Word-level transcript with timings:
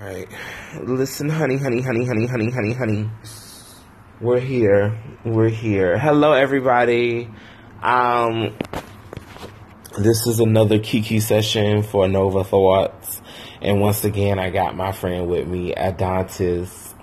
All 0.00 0.06
right. 0.06 0.28
Listen, 0.84 1.28
honey, 1.28 1.56
honey, 1.56 1.80
honey, 1.80 2.04
honey, 2.04 2.26
honey, 2.26 2.52
honey, 2.52 2.72
honey. 2.72 3.10
We're 4.20 4.38
here. 4.38 4.96
We're 5.24 5.48
here. 5.48 5.98
Hello, 5.98 6.34
everybody. 6.34 7.28
Um, 7.82 8.56
this 9.98 10.24
is 10.28 10.38
another 10.38 10.78
Kiki 10.78 11.18
session 11.18 11.82
for 11.82 12.06
Nova 12.06 12.44
Thoughts. 12.44 13.20
And 13.60 13.80
once 13.80 14.04
again, 14.04 14.38
I 14.38 14.50
got 14.50 14.76
my 14.76 14.92
friend 14.92 15.26
with 15.26 15.48
me, 15.48 15.74
Adontis. 15.74 16.94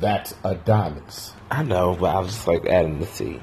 That's 0.00 0.34
Adonis. 0.44 1.34
I 1.50 1.62
know, 1.62 1.94
but 1.94 2.16
I 2.16 2.20
was 2.20 2.28
just 2.28 2.46
like 2.48 2.64
adding 2.64 3.00
the 3.00 3.06
C. 3.06 3.38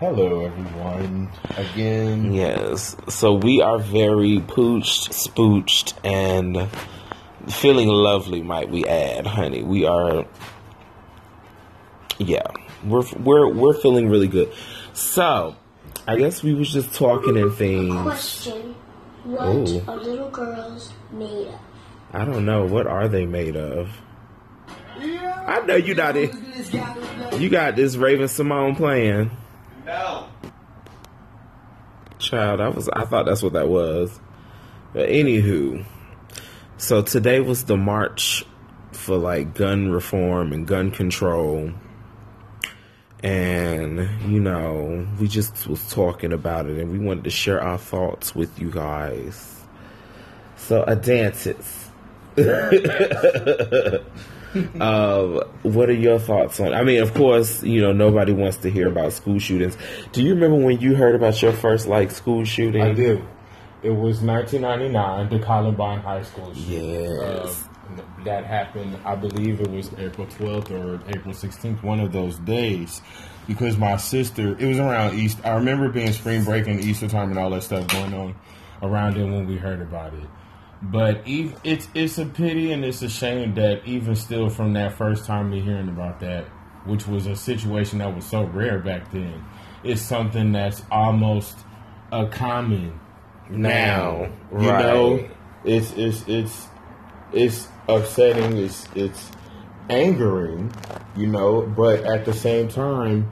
Hello, 0.00 0.46
everyone. 0.46 1.30
Again, 1.58 2.32
Yes. 2.32 2.96
So 3.10 3.34
we 3.34 3.60
are 3.60 3.78
very 3.78 4.38
pooched, 4.40 5.10
spooched, 5.10 5.92
and 6.02 6.70
feeling 7.48 7.88
lovely, 7.88 8.42
might 8.42 8.68
we 8.70 8.84
add, 8.84 9.26
honey. 9.26 9.62
We 9.62 9.84
are 9.86 10.26
yeah. 12.18 12.46
We're 12.84 13.04
we're 13.18 13.52
we're 13.52 13.74
feeling 13.74 14.08
really 14.08 14.28
good. 14.28 14.52
So 14.92 15.56
I 16.06 16.16
guess 16.16 16.42
we 16.42 16.54
was 16.54 16.72
just 16.72 16.94
talking 16.94 17.36
and 17.36 17.52
things. 17.54 17.94
Question: 17.94 18.74
What 19.24 19.46
Ooh. 19.46 19.82
are 19.88 19.96
little 19.96 20.30
girls 20.30 20.92
made 21.12 21.48
of? 21.48 21.60
I 22.12 22.24
don't 22.24 22.44
know, 22.46 22.64
what 22.64 22.86
are 22.86 23.08
they 23.08 23.26
made 23.26 23.56
of? 23.56 23.90
I 24.98 25.60
know 25.66 25.76
you 25.76 25.94
not 25.94 26.16
it. 26.16 26.32
You 27.38 27.50
got 27.50 27.76
this 27.76 27.96
Raven-Symoné 27.96 28.76
playing. 28.76 29.30
no. 29.84 30.28
Child, 32.18 32.60
I 32.60 32.68
was 32.68 32.88
I 32.88 33.04
thought 33.04 33.26
that's 33.26 33.42
what 33.42 33.52
that 33.52 33.68
was. 33.68 34.18
But 34.94 35.10
anywho, 35.10 35.84
so 36.78 37.02
today 37.02 37.40
was 37.40 37.64
the 37.64 37.76
march 37.76 38.44
for 38.92 39.16
like 39.16 39.54
gun 39.54 39.90
reform 39.90 40.52
and 40.52 40.66
gun 40.66 40.90
control. 40.90 41.72
And 43.22 44.08
you 44.30 44.40
know, 44.40 45.06
we 45.18 45.28
just 45.28 45.66
was 45.66 45.90
talking 45.90 46.32
about 46.32 46.66
it 46.66 46.78
and 46.78 46.92
we 46.92 46.98
wanted 46.98 47.24
to 47.24 47.30
share 47.30 47.62
our 47.62 47.78
thoughts 47.78 48.34
with 48.34 48.60
you 48.60 48.70
guys. 48.70 49.62
So 50.56 50.84
a 50.84 50.96
dances. 50.96 51.90
uh, 52.36 52.42
what 55.62 55.88
are 55.88 55.94
your 55.94 56.18
thoughts 56.18 56.60
on? 56.60 56.74
I 56.74 56.84
mean, 56.84 57.02
of 57.02 57.14
course, 57.14 57.62
you 57.62 57.80
know 57.80 57.92
nobody 57.92 58.32
wants 58.32 58.58
to 58.58 58.70
hear 58.70 58.88
about 58.88 59.12
school 59.12 59.38
shootings. 59.38 59.76
Do 60.12 60.22
you 60.22 60.34
remember 60.34 60.58
when 60.58 60.80
you 60.80 60.94
heard 60.94 61.14
about 61.14 61.40
your 61.40 61.52
first 61.52 61.86
like 61.86 62.10
school 62.10 62.44
shooting? 62.44 62.82
I 62.82 62.92
do. 62.92 63.26
It 63.82 63.90
was 63.90 64.20
1999, 64.22 65.28
the 65.28 65.38
Columbine 65.44 66.00
High 66.00 66.22
School 66.22 66.54
shooting. 66.54 66.90
Yes. 66.90 67.20
Uh, 67.20 67.76
that 68.24 68.44
happened, 68.44 68.98
I 69.04 69.14
believe 69.14 69.60
it 69.60 69.70
was 69.70 69.90
April 69.98 70.26
12th 70.26 70.70
or 70.70 71.00
April 71.08 71.32
16th, 71.34 71.82
one 71.82 72.00
of 72.00 72.12
those 72.12 72.38
days. 72.40 73.00
Because 73.46 73.76
my 73.76 73.96
sister, 73.96 74.58
it 74.58 74.66
was 74.66 74.78
around 74.78 75.14
East. 75.14 75.38
I 75.44 75.54
remember 75.54 75.88
being 75.88 76.12
spring 76.12 76.42
break 76.42 76.66
and 76.66 76.80
Easter 76.80 77.08
time 77.08 77.30
and 77.30 77.38
all 77.38 77.50
that 77.50 77.62
stuff 77.62 77.86
going 77.88 78.12
on 78.12 78.34
around 78.82 79.16
then 79.16 79.32
when 79.32 79.46
we 79.46 79.56
heard 79.56 79.80
about 79.80 80.14
it. 80.14 80.28
But 80.82 81.22
it's 81.24 81.88
it's 81.94 82.18
a 82.18 82.26
pity 82.26 82.72
and 82.72 82.84
it's 82.84 83.02
a 83.02 83.08
shame 83.08 83.54
that 83.54 83.86
even 83.86 84.14
still 84.14 84.50
from 84.50 84.74
that 84.74 84.94
first 84.94 85.24
time 85.24 85.50
me 85.50 85.60
hearing 85.60 85.88
about 85.88 86.20
that, 86.20 86.44
which 86.84 87.06
was 87.06 87.26
a 87.26 87.36
situation 87.36 87.98
that 87.98 88.14
was 88.14 88.26
so 88.26 88.44
rare 88.44 88.78
back 88.78 89.10
then, 89.12 89.44
it's 89.82 90.02
something 90.02 90.52
that's 90.52 90.82
almost 90.90 91.56
a 92.12 92.26
common 92.26 92.98
Now, 93.50 94.30
you 94.52 94.68
right. 94.68 94.82
know, 94.82 95.28
it's 95.64 95.92
it's 95.92 96.24
it's 96.26 96.66
it's 97.32 97.68
upsetting. 97.88 98.56
It's 98.56 98.86
it's 98.94 99.30
angering, 99.88 100.72
you 101.16 101.26
know, 101.26 101.62
but 101.62 102.04
at 102.04 102.24
the 102.24 102.32
same 102.32 102.68
time, 102.68 103.30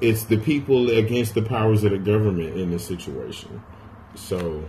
it's 0.00 0.24
the 0.24 0.38
people 0.38 0.90
against 0.90 1.34
the 1.34 1.42
powers 1.42 1.84
of 1.84 1.92
the 1.92 1.98
government 1.98 2.58
in 2.58 2.70
this 2.70 2.84
situation. 2.84 3.62
So 4.14 4.64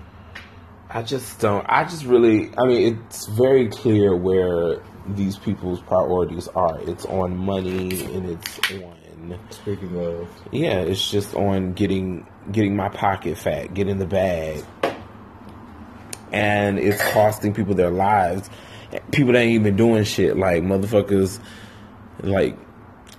I 0.89 1.01
just 1.01 1.39
don't. 1.39 1.65
I 1.67 1.83
just 1.83 2.05
really. 2.05 2.51
I 2.57 2.65
mean, 2.65 3.05
it's 3.09 3.27
very 3.27 3.69
clear 3.69 4.15
where 4.15 4.83
these 5.09 5.37
people's 5.37 5.81
priorities 5.81 6.47
are. 6.49 6.79
It's 6.81 7.05
on 7.05 7.37
money 7.37 8.03
and 8.05 8.29
it's 8.29 8.59
on. 8.71 9.39
speaking 9.49 9.97
of, 9.97 10.27
Yeah, 10.51 10.81
it's 10.81 11.09
just 11.09 11.35
on 11.35 11.73
getting 11.73 12.27
getting 12.51 12.75
my 12.75 12.89
pocket 12.89 13.37
fat, 13.37 13.73
getting 13.73 13.97
the 13.97 14.05
bag, 14.05 14.63
and 16.31 16.79
it's 16.79 17.01
costing 17.11 17.53
people 17.53 17.73
their 17.73 17.89
lives. 17.89 18.49
People 19.11 19.33
that 19.33 19.39
ain't 19.39 19.61
even 19.61 19.75
doing 19.75 20.03
shit 20.03 20.37
like 20.37 20.63
motherfuckers, 20.63 21.39
like, 22.21 22.57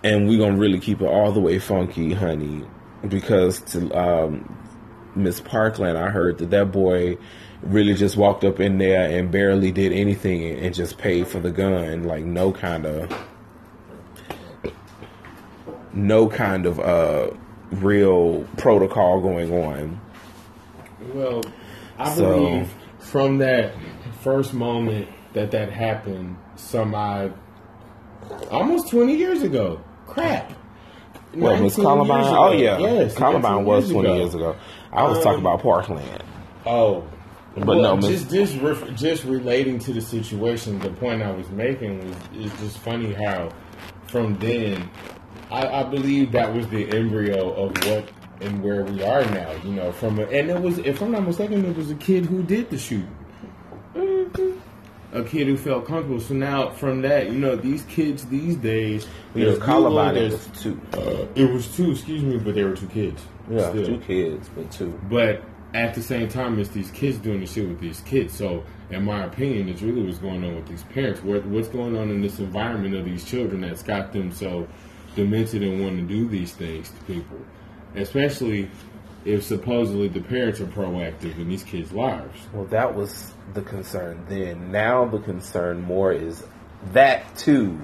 and 0.03 0.29
we 0.29 0.39
gonna 0.39 0.57
really 0.57 0.79
keep 0.79 1.01
it 1.01 1.07
all 1.07 1.33
the 1.33 1.41
way 1.41 1.59
funky, 1.59 2.13
honey, 2.13 2.65
because 3.09 3.61
to 3.61 3.91
um, 3.93 4.57
Miss 5.15 5.41
Parkland, 5.41 5.99
I 5.99 6.11
heard 6.11 6.39
that 6.39 6.51
that 6.51 6.73
boy 6.73 7.19
really 7.63 7.95
just 7.95 8.17
walked 8.17 8.45
up 8.45 8.61
in 8.61 8.79
there 8.79 9.11
and 9.11 9.31
barely 9.31 9.73
did 9.73 9.93
anything 9.93 10.59
and 10.59 10.75
just 10.75 10.99
paid 10.99 11.27
for 11.27 11.41
the 11.41 11.51
gun, 11.51 12.05
like 12.05 12.25
no 12.25 12.53
kind 12.53 12.87
of 12.87 13.13
no 15.93 16.29
kind 16.29 16.67
of 16.67 16.79
uh 16.79 17.31
real 17.71 18.45
protocol 18.57 19.21
going 19.21 19.53
on. 19.53 20.01
well, 21.15 21.43
I 21.99 22.11
So- 22.11 22.35
believe 22.35 22.75
from 22.99 23.39
that 23.39 23.73
first 24.21 24.55
moment 24.55 25.09
that 25.35 25.51
that 25.53 25.71
happened, 25.71 26.37
some 26.57 26.95
odd, 26.95 27.33
almost 28.51 28.91
twenty 28.91 29.15
years 29.17 29.43
ago. 29.43 29.81
Crap. 30.07 30.53
What 31.35 31.61
Miss 31.61 31.77
19 31.77 31.85
Columbine? 31.85 32.25
Oh 32.37 32.53
yeah, 32.53 32.79
yes, 32.79 33.15
Columbine 33.15 33.53
19 33.65 33.67
was 33.67 33.91
twenty 33.91 34.17
years 34.19 34.35
ago. 34.35 34.57
I 34.93 35.03
was 35.03 35.19
Um, 35.19 35.23
talking 35.25 35.41
about 35.41 35.63
Parkland. 35.63 36.23
Oh, 36.65 37.03
But 37.57 37.67
well, 37.67 37.81
no, 37.83 37.97
Miss- 37.97 38.07
just 38.07 38.31
just 38.31 38.61
ref- 38.63 38.95
just 38.95 39.25
relating 39.25 39.79
to 39.81 39.93
the 39.93 40.01
situation. 40.01 40.79
The 40.79 40.91
point 40.91 41.23
I 41.23 41.31
was 41.33 41.49
making 41.51 41.99
was 42.09 42.17
it's 42.35 42.61
just 42.61 42.79
funny 42.79 43.13
how 43.13 43.49
from 44.09 44.37
then 44.39 44.89
I, 45.51 45.81
I 45.81 45.83
believe 45.85 46.33
that 46.33 46.53
was 46.53 46.67
the 46.69 46.89
embryo 46.91 47.53
of 47.53 47.77
what 47.87 48.09
and 48.41 48.63
where 48.63 48.85
we 48.85 49.03
are 49.03 49.25
now. 49.27 49.53
You 49.65 49.73
know, 49.73 49.93
from 49.93 50.19
a, 50.19 50.23
and 50.25 50.51
it 50.51 50.61
was 50.61 50.79
if 50.79 51.01
I'm 51.01 51.13
not 51.13 51.25
mistaken, 51.25 51.65
it 51.65 51.77
was 51.77 51.91
a 51.91 51.95
kid 51.95 52.27
who 52.27 52.43
did 52.43 52.71
the 52.71 52.79
shooting. 52.79 53.09
A 55.13 55.23
kid 55.25 55.47
who 55.47 55.57
felt 55.57 55.87
comfortable. 55.87 56.21
So 56.21 56.35
now, 56.35 56.71
from 56.71 57.01
that, 57.03 57.27
you 57.33 57.39
know, 57.39 57.57
these 57.57 57.83
kids 57.85 58.27
these 58.27 58.57
days, 58.57 59.07
It 59.35 59.47
was 59.47 59.59
Columbine. 59.59 60.17
It 60.17 60.33
was 60.33 60.47
two. 60.61 60.79
uh, 60.93 61.27
it 61.35 61.51
was 61.51 61.75
two. 61.75 61.93
Excuse 61.93 62.23
me, 62.23 62.37
but 62.39 62.55
there 62.55 62.69
were 62.69 62.77
two 62.77 62.89
kids. 62.89 63.23
Yeah, 63.51 63.71
Still. 63.71 63.87
two 63.87 63.99
kids, 64.01 64.51
but 64.55 64.71
two. 64.71 64.99
But 65.09 65.43
at 65.73 65.95
the 65.95 66.03
same 66.03 66.29
time, 66.29 66.59
it's 66.59 66.69
these 66.71 66.91
kids 66.91 67.17
doing 67.19 67.41
the 67.41 67.47
shit 67.47 67.67
with 67.67 67.81
these 67.81 68.01
kids. 68.01 68.35
So, 68.35 68.65
in 68.91 69.05
my 69.05 69.25
opinion, 69.25 69.69
it's 69.71 69.81
really 69.81 70.03
what's 70.03 70.19
going 70.19 70.45
on 70.45 70.55
with 70.55 70.67
these 70.67 70.83
parents. 70.85 71.23
What, 71.23 71.47
what's 71.47 71.69
going 71.69 71.97
on 71.97 72.11
in 72.11 72.21
this 72.21 72.39
environment 72.39 72.95
of 72.95 73.05
these 73.07 73.25
children 73.25 73.63
that's 73.63 73.83
got 73.83 74.13
them 74.13 74.33
so 74.33 74.69
demented 75.17 75.63
and 75.65 75.83
want 75.83 75.97
to 75.97 76.03
do 76.03 76.29
these 76.29 76.53
things 76.53 76.91
to 76.91 76.97
people, 77.13 77.39
especially 77.97 78.71
if 79.25 79.43
supposedly 79.43 80.07
the 80.07 80.21
parents 80.21 80.61
are 80.61 80.67
proactive 80.67 81.37
in 81.39 81.49
these 81.49 81.65
kids' 81.65 81.91
lives. 81.93 82.39
Well, 82.53 82.67
that 82.67 82.95
was 82.95 83.33
the 83.55 83.63
concern 83.63 84.25
then. 84.29 84.71
Now 84.71 85.05
the 85.07 85.19
concern 85.19 85.81
more 85.83 86.13
is 86.13 86.45
that 86.93 87.37
too, 87.37 87.77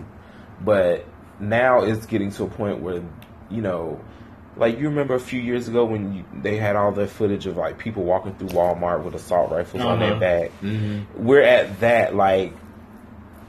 but 0.64 1.04
now 1.40 1.80
it's 1.82 2.06
getting 2.06 2.30
to 2.32 2.44
a 2.44 2.48
point 2.48 2.80
where 2.80 3.02
you 3.50 3.60
know, 3.60 4.00
like 4.56 4.78
you 4.78 4.88
remember 4.88 5.14
a 5.14 5.20
few 5.20 5.40
years 5.40 5.66
ago 5.66 5.84
when 5.84 6.14
you, 6.14 6.24
they 6.42 6.56
had 6.56 6.76
all 6.76 6.92
the 6.92 7.06
footage 7.08 7.46
of 7.46 7.56
like 7.56 7.76
people 7.78 8.04
walking 8.04 8.34
through 8.36 8.48
Walmart 8.50 9.02
with 9.02 9.14
assault 9.14 9.50
rifles 9.50 9.82
on 9.82 9.98
their 9.98 10.12
Uh-huh. 10.12 10.20
back. 10.20 10.50
We're 11.16 11.42
at 11.42 11.80
that 11.80 12.14
like 12.14 12.52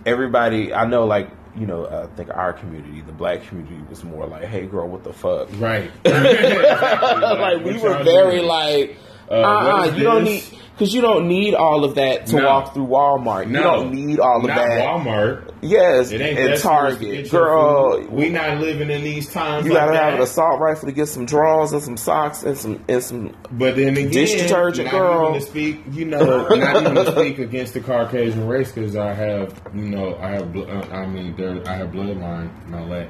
everybody. 0.05 0.73
I 0.73 0.85
know 0.85 1.05
like. 1.05 1.29
You 1.55 1.67
know, 1.67 1.87
I 1.87 2.07
think 2.15 2.29
our 2.31 2.53
community, 2.53 3.01
the 3.01 3.11
black 3.11 3.43
community, 3.43 3.79
was 3.89 4.03
more 4.03 4.25
like, 4.25 4.45
"Hey, 4.45 4.65
girl, 4.65 4.87
what 4.87 5.03
the 5.03 5.13
fuck?" 5.13 5.49
Right. 5.59 5.91
like 6.05 7.63
we 7.63 7.77
were 7.77 8.03
very 8.03 8.37
doing? 8.37 8.47
like, 8.47 8.97
uh, 9.29 9.33
uh-uh, 9.33 9.95
you 9.95 10.03
don't 10.03 10.23
need 10.23 10.43
because 10.73 10.93
you 10.93 11.01
don't 11.01 11.27
need 11.27 11.53
all 11.53 11.83
of 11.85 11.95
that 11.95 12.25
to 12.27 12.37
No. 12.37 12.45
walk 12.47 12.73
through 12.73 12.87
Walmart. 12.87 13.47
You 13.47 13.53
don't 13.53 13.91
need 13.93 14.19
all 14.19 14.37
of 14.41 14.45
Not 14.47 14.55
that. 14.57 14.79
Walmart. 14.81 15.51
Yes, 15.61 16.11
It 16.11 16.19
ain't 16.19 16.37
and 16.37 16.47
that 16.53 16.59
serious 16.59 16.61
to 16.61 16.67
Target, 16.67 17.31
girl. 17.31 17.97
food. 18.01 18.11
We 18.11 18.29
not 18.29 18.57
living 18.57 18.89
in 18.89 19.01
these 19.03 19.31
times. 19.31 19.65
You 19.65 19.73
like 19.73 19.85
gotta 19.85 19.97
have 19.97 20.13
an 20.15 20.21
assault 20.21 20.59
rifle 20.59 20.87
to 20.87 20.91
get 20.93 21.07
some 21.07 21.25
drawers 21.25 21.71
and 21.73 21.81
some 21.81 21.95
socks 21.95 22.43
and 22.43 22.57
some 22.57 22.83
and 22.89 23.01
some. 23.03 23.33
But 23.51 23.75
then 23.77 23.95
again, 23.95 24.09
Dish 24.09 24.33
detergent, 24.33 24.91
not 24.91 24.99
girl. 24.99 25.39
Speak, 25.39 25.81
you 25.91 26.05
know, 26.05 26.47
not 26.49 26.81
even 26.81 26.95
to 26.95 27.11
speak 27.17 27.37
against 27.39 27.73
the 27.75 27.79
Caucasian 27.79 28.47
race 28.47 28.71
because 28.71 28.95
I 28.97 29.13
have, 29.13 29.53
you 29.73 29.83
know, 29.89 30.17
I 30.19 30.31
have, 30.31 30.55
uh, 30.57 30.85
I 30.91 31.05
mean, 31.05 31.35
there, 31.37 31.61
I 31.67 31.75
have 31.75 31.89
bloodline 31.89 32.49
and 32.65 32.75
all 32.75 32.87
that. 32.89 33.07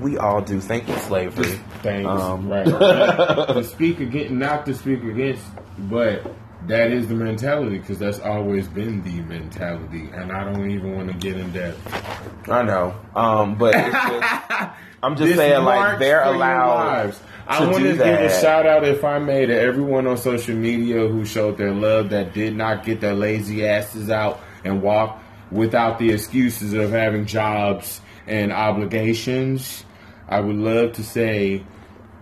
We 0.00 0.18
all 0.18 0.42
do. 0.42 0.60
Thank 0.60 0.88
you, 0.88 0.96
slavery. 0.98 1.58
Things, 1.82 2.06
Um, 2.06 2.50
right? 2.50 2.64
to 3.48 3.64
speak 3.64 4.00
against, 4.00 4.30
not 4.32 4.66
to 4.66 4.74
speak 4.74 5.02
against, 5.04 5.42
but 5.78 6.34
that 6.66 6.90
is 6.90 7.08
the 7.08 7.14
mentality 7.14 7.78
because 7.78 7.98
that's 7.98 8.18
always 8.20 8.66
been 8.68 9.02
the 9.02 9.20
mentality, 9.22 10.08
and 10.12 10.32
I 10.32 10.44
don't 10.44 10.70
even 10.70 10.94
want 10.94 11.08
to 11.08 11.14
get 11.14 11.36
in 11.36 11.52
depth. 11.52 12.48
I 12.48 12.62
know, 12.62 12.94
um, 13.14 13.56
but 13.56 13.74
it's 13.74 13.92
just, 13.92 14.70
I'm 15.02 15.16
just 15.16 15.36
saying, 15.36 15.64
like 15.64 15.98
they're 15.98 16.22
allowed. 16.22 17.14
I 17.46 17.64
want 17.64 17.84
to 17.84 17.92
give 17.92 18.00
a 18.00 18.40
shout 18.40 18.66
out, 18.66 18.84
if 18.84 19.04
I 19.04 19.18
may, 19.20 19.46
to 19.46 19.58
everyone 19.58 20.06
on 20.08 20.16
social 20.16 20.56
media 20.56 21.06
who 21.06 21.24
showed 21.24 21.56
their 21.58 21.72
love 21.72 22.10
that 22.10 22.34
did 22.34 22.56
not 22.56 22.84
get 22.84 23.00
their 23.00 23.14
lazy 23.14 23.64
asses 23.64 24.10
out 24.10 24.40
and 24.64 24.82
walk 24.82 25.22
without 25.52 26.00
the 26.00 26.10
excuses 26.10 26.72
of 26.72 26.90
having 26.90 27.24
jobs 27.26 28.00
and 28.26 28.52
obligations. 28.52 29.84
I 30.28 30.40
would 30.40 30.56
love 30.56 30.94
to 30.94 31.04
say 31.04 31.64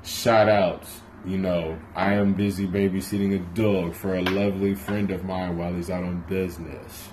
shout 0.03 0.51
outs. 0.51 1.01
You 1.25 1.39
know, 1.39 1.79
I 1.95 2.15
am 2.15 2.35
busy 2.35 2.67
babysitting 2.67 3.35
a 3.35 3.39
dog 3.55 3.95
for 3.95 4.15
a 4.15 4.23
lovely 4.23 4.75
friend 4.75 5.11
of 5.11 5.25
mine 5.25 5.57
while 5.57 5.73
he's 5.73 5.89
out 5.89 6.05
on 6.05 6.23
business. 6.29 7.09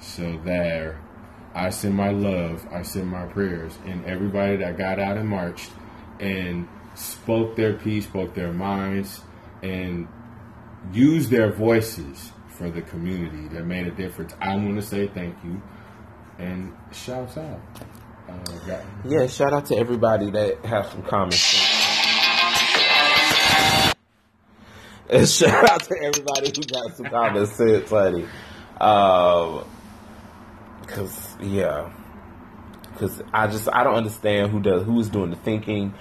So 0.00 0.40
there, 0.44 1.00
I 1.54 1.70
send 1.70 1.94
my 1.96 2.10
love, 2.10 2.66
I 2.70 2.82
send 2.82 3.08
my 3.08 3.26
prayers, 3.26 3.76
and 3.84 4.04
everybody 4.04 4.56
that 4.58 4.78
got 4.78 5.00
out 5.00 5.16
and 5.16 5.28
marched 5.28 5.70
and 6.20 6.68
spoke 6.94 7.56
their 7.56 7.74
piece, 7.74 8.04
spoke 8.04 8.34
their 8.34 8.52
minds, 8.52 9.22
and 9.62 10.06
used 10.92 11.30
their 11.30 11.52
voices 11.52 12.30
for 12.48 12.70
the 12.70 12.82
community 12.82 13.48
that 13.48 13.64
made 13.64 13.86
a 13.88 13.90
difference. 13.90 14.34
I 14.40 14.54
want 14.54 14.76
to 14.76 14.82
say 14.82 15.08
thank 15.08 15.36
you 15.44 15.60
and 16.38 16.72
shouts 16.92 17.36
out. 17.36 17.60
Uh, 18.28 18.34
Yeah, 19.04 19.26
shout 19.26 19.52
out 19.52 19.66
to 19.66 19.76
everybody 19.76 20.30
that 20.30 20.64
has 20.64 20.90
some 20.90 21.02
common 21.02 21.30
And 25.10 25.28
shout 25.28 25.70
out 25.70 25.82
to 25.84 25.96
everybody 26.02 26.52
who 26.54 26.62
got 26.62 26.96
some 26.96 27.06
common 27.06 27.46
sense, 27.46 27.88
honey. 27.88 28.26
Um, 28.80 29.64
cause 30.86 31.36
yeah, 31.40 31.90
cause 32.96 33.22
I 33.32 33.46
just 33.46 33.68
I 33.72 33.84
don't 33.84 33.94
understand 33.94 34.50
who 34.52 34.60
does 34.60 34.84
who 34.84 35.00
is 35.00 35.08
doing 35.08 35.30
the 35.30 35.36
thinking. 35.36 35.94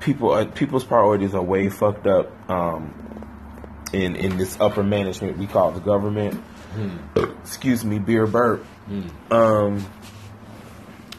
People 0.00 0.30
are, 0.32 0.44
people's 0.46 0.84
priorities 0.84 1.34
are 1.34 1.42
way 1.42 1.68
fucked 1.68 2.06
up. 2.06 2.50
Um, 2.50 3.02
in 3.92 4.16
in 4.16 4.36
this 4.36 4.58
upper 4.60 4.82
management 4.82 5.38
we 5.38 5.46
call 5.46 5.70
the 5.70 5.80
government. 5.80 6.42
Excuse 7.42 7.84
me, 7.84 7.98
beer 7.98 8.26
burp. 8.26 8.64
Um, 9.30 9.86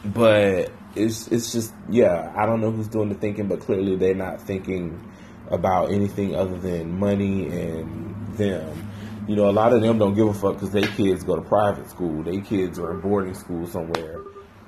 but 0.04 0.70
it's 0.94 1.28
it's 1.28 1.52
just 1.52 1.72
yeah 1.88 2.32
i 2.36 2.46
don't 2.46 2.60
know 2.60 2.70
who's 2.70 2.88
doing 2.88 3.08
the 3.08 3.14
thinking 3.14 3.46
but 3.46 3.60
clearly 3.60 3.94
they're 3.96 4.14
not 4.14 4.40
thinking 4.40 4.98
about 5.50 5.90
anything 5.90 6.34
other 6.34 6.56
than 6.58 6.98
money 6.98 7.46
and 7.46 8.36
them. 8.36 8.90
You 9.26 9.36
know 9.36 9.50
a 9.50 9.52
lot 9.52 9.72
of 9.72 9.82
them 9.82 9.98
don't 9.98 10.14
give 10.14 10.28
a 10.28 10.34
fuck 10.34 10.54
because 10.54 10.70
their 10.70 10.86
kids 10.86 11.22
go 11.22 11.36
to 11.36 11.42
private 11.42 11.90
school 11.90 12.22
their 12.22 12.40
kids 12.40 12.78
are 12.78 12.92
in 12.92 13.00
boarding 13.00 13.34
school 13.34 13.66
somewhere. 13.66 14.20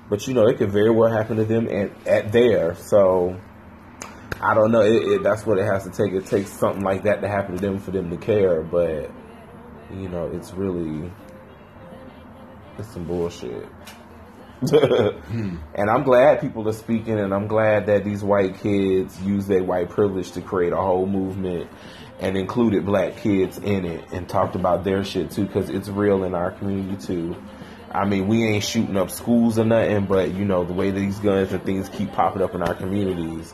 But 0.09 0.27
you 0.27 0.33
know 0.33 0.47
it 0.47 0.57
could 0.57 0.71
very 0.71 0.91
well 0.91 1.11
happen 1.11 1.37
to 1.37 1.45
them 1.45 1.67
at, 1.67 2.07
at 2.07 2.31
there. 2.31 2.75
So 2.75 3.39
i 4.41 4.53
don't 4.53 4.71
know. 4.71 4.81
It, 4.81 5.03
it, 5.03 5.23
that's 5.23 5.45
what 5.45 5.57
it 5.57 5.65
has 5.65 5.83
to 5.83 5.91
take. 5.91 6.13
It 6.13 6.25
takes 6.25 6.51
something 6.51 6.83
like 6.83 7.03
that 7.03 7.21
to 7.21 7.27
happen 7.27 7.55
to 7.55 7.61
them 7.61 7.79
for 7.79 7.91
them 7.91 8.09
to 8.09 8.17
care. 8.17 8.61
But 8.61 9.11
you 9.91 10.09
know 10.09 10.27
it's 10.27 10.53
really 10.53 11.11
it's 12.77 12.91
some 12.93 13.05
bullshit 13.05 13.67
Hmm. 14.61 15.55
and 15.73 15.89
I'm 15.89 16.03
glad 16.03 16.39
people 16.39 16.67
are 16.69 16.73
speaking, 16.73 17.17
and 17.19 17.33
I'm 17.33 17.47
glad 17.47 17.87
that 17.87 18.03
these 18.03 18.23
white 18.23 18.59
kids 18.59 19.19
use 19.21 19.47
their 19.47 19.63
white 19.63 19.89
privilege 19.89 20.31
to 20.33 20.41
create 20.41 20.71
a 20.71 20.77
whole 20.77 21.07
movement 21.07 21.69
and 22.19 22.37
included 22.37 22.85
black 22.85 23.17
kids 23.17 23.57
in 23.57 23.85
it 23.85 24.11
and 24.11 24.29
talked 24.29 24.55
about 24.55 24.83
their 24.83 25.03
shit 25.03 25.31
too, 25.31 25.45
because 25.45 25.69
it's 25.69 25.89
real 25.89 26.23
in 26.23 26.35
our 26.35 26.51
community 26.51 27.03
too. 27.03 27.35
I 27.91 28.05
mean, 28.05 28.27
we 28.27 28.45
ain't 28.45 28.63
shooting 28.63 28.95
up 28.95 29.09
schools 29.09 29.57
or 29.57 29.65
nothing, 29.65 30.05
but 30.05 30.33
you 30.33 30.45
know, 30.45 30.63
the 30.63 30.73
way 30.73 30.91
these 30.91 31.17
guns 31.19 31.51
and 31.51 31.63
things 31.65 31.89
keep 31.89 32.11
popping 32.13 32.41
up 32.41 32.53
in 32.55 32.61
our 32.61 32.75
communities 32.75 33.53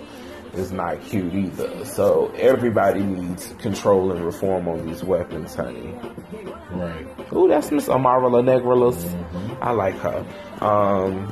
is 0.53 0.71
not 0.71 1.01
cute 1.01 1.33
either. 1.33 1.85
So 1.85 2.31
everybody 2.35 3.01
needs 3.01 3.53
control 3.59 4.11
and 4.11 4.23
reform 4.25 4.67
on 4.67 4.85
these 4.85 5.03
weapons, 5.03 5.55
honey. 5.55 5.93
right. 6.71 7.07
Ooh, 7.33 7.47
that's 7.47 7.71
Miss 7.71 7.89
Amara 7.89 8.27
La 8.27 8.41
Negrelos. 8.41 8.95
Mm-hmm. 8.95 9.46
I 9.61 9.71
like 9.71 9.95
her. 9.95 10.25
Um, 10.61 11.27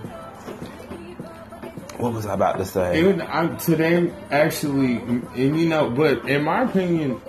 what 1.98 2.14
was 2.14 2.26
I 2.26 2.34
about 2.34 2.58
to 2.58 2.66
say? 2.66 3.00
Even 3.00 3.20
today 3.58 4.12
actually, 4.32 4.98
and 4.98 5.60
you 5.60 5.68
know, 5.68 5.90
but 5.90 6.28
in 6.28 6.44
my 6.44 6.64
opinion, 6.64 7.22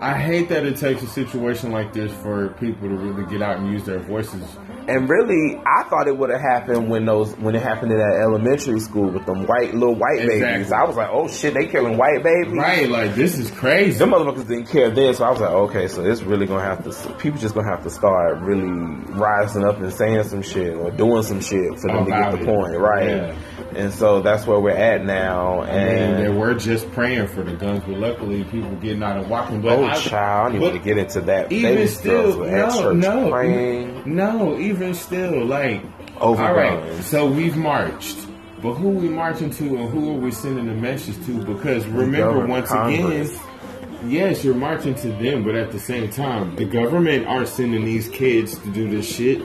I 0.00 0.18
hate 0.18 0.48
that 0.48 0.64
it 0.64 0.78
takes 0.78 1.02
a 1.02 1.06
situation 1.06 1.70
like 1.70 1.92
this 1.92 2.12
for 2.22 2.48
people 2.54 2.88
to 2.88 2.94
really 2.94 3.30
get 3.30 3.42
out 3.42 3.58
and 3.58 3.70
use 3.70 3.84
their 3.84 4.00
voices. 4.00 4.42
And 4.88 5.08
really, 5.08 5.56
I 5.64 5.84
thought 5.84 6.08
it 6.08 6.16
would 6.16 6.30
have 6.30 6.40
happened 6.40 6.90
when 6.90 7.04
those 7.04 7.32
when 7.38 7.54
it 7.54 7.62
happened 7.62 7.92
in 7.92 7.98
that 7.98 8.20
elementary 8.20 8.80
school 8.80 9.10
with 9.10 9.24
them 9.26 9.46
white 9.46 9.74
little 9.74 9.94
white 9.94 10.26
babies. 10.26 10.72
I 10.72 10.84
was 10.84 10.96
like, 10.96 11.08
oh 11.10 11.28
shit, 11.28 11.54
they 11.54 11.66
killing 11.66 11.96
white 11.96 12.22
babies. 12.22 12.52
Right, 12.54 12.88
like 12.88 13.14
this 13.14 13.38
is 13.38 13.50
crazy. 13.52 13.98
Them 13.98 14.10
motherfuckers 14.10 14.48
didn't 14.48 14.66
care 14.66 14.90
then, 14.90 15.14
so 15.14 15.24
I 15.24 15.30
was 15.30 15.40
like, 15.40 15.50
okay, 15.50 15.88
so 15.88 16.04
it's 16.04 16.22
really 16.22 16.46
gonna 16.46 16.64
have 16.64 16.82
to. 16.84 17.14
People 17.14 17.38
just 17.38 17.54
gonna 17.54 17.68
have 17.68 17.84
to 17.84 17.90
start 17.90 18.38
really 18.40 18.70
rising 19.12 19.64
up 19.64 19.78
and 19.78 19.92
saying 19.92 20.24
some 20.24 20.42
shit 20.42 20.74
or 20.76 20.90
doing 20.90 21.22
some 21.22 21.40
shit 21.40 21.78
for 21.78 21.88
them 21.88 22.04
to 22.06 22.10
get 22.10 22.32
the 22.32 22.38
it. 22.40 22.44
point, 22.46 22.78
right? 22.78 23.06
Yeah. 23.08 23.34
And 23.76 23.92
so 23.92 24.20
that's 24.20 24.46
where 24.46 24.60
we're 24.60 24.70
at 24.70 25.04
now. 25.04 25.62
And 25.62 25.70
And 26.16 26.22
they 26.24 26.28
were 26.28 26.54
just 26.54 26.90
praying 26.92 27.28
for 27.28 27.42
the 27.42 27.52
guns, 27.54 27.82
but 27.86 27.96
luckily 27.98 28.44
people 28.44 28.70
getting 28.76 29.02
out 29.02 29.16
and 29.18 29.28
walking. 29.30 29.60
But 29.62 29.78
oh, 29.78 29.84
I- 29.84 29.96
child, 29.96 30.54
I 30.54 30.58
want 30.58 30.74
to 30.74 30.78
get 30.80 30.98
into 30.98 31.20
that. 31.22 31.50
even 31.50 31.74
Baby 31.74 31.86
still, 31.88 32.22
girls 32.22 32.36
were 32.36 32.48
at 32.48 32.74
no, 32.74 32.92
no, 32.92 33.30
praying 33.30 34.02
no. 34.04 34.58
Even 34.58 34.94
still, 34.94 35.44
like 35.44 35.82
over 36.20 36.42
all 36.44 36.54
right. 36.54 37.02
So 37.04 37.26
we've 37.26 37.56
marched, 37.56 38.16
but 38.62 38.74
who 38.74 38.90
we 38.90 39.08
marching 39.08 39.50
to, 39.50 39.64
and 39.76 39.88
who 39.90 40.10
are 40.10 40.18
we 40.20 40.30
sending 40.30 40.66
the 40.66 40.74
message 40.74 41.16
to? 41.26 41.44
Because 41.44 41.86
remember, 41.86 42.46
once 42.46 42.68
Congress. 42.68 43.34
again, 43.34 44.10
yes, 44.10 44.44
you're 44.44 44.54
marching 44.54 44.94
to 44.96 45.08
them, 45.08 45.44
but 45.44 45.54
at 45.54 45.72
the 45.72 45.78
same 45.80 46.10
time, 46.10 46.54
the 46.56 46.64
government 46.64 47.26
aren't 47.26 47.48
sending 47.48 47.84
these 47.84 48.08
kids 48.08 48.58
to 48.58 48.70
do 48.70 48.88
this 48.90 49.06
shit. 49.12 49.40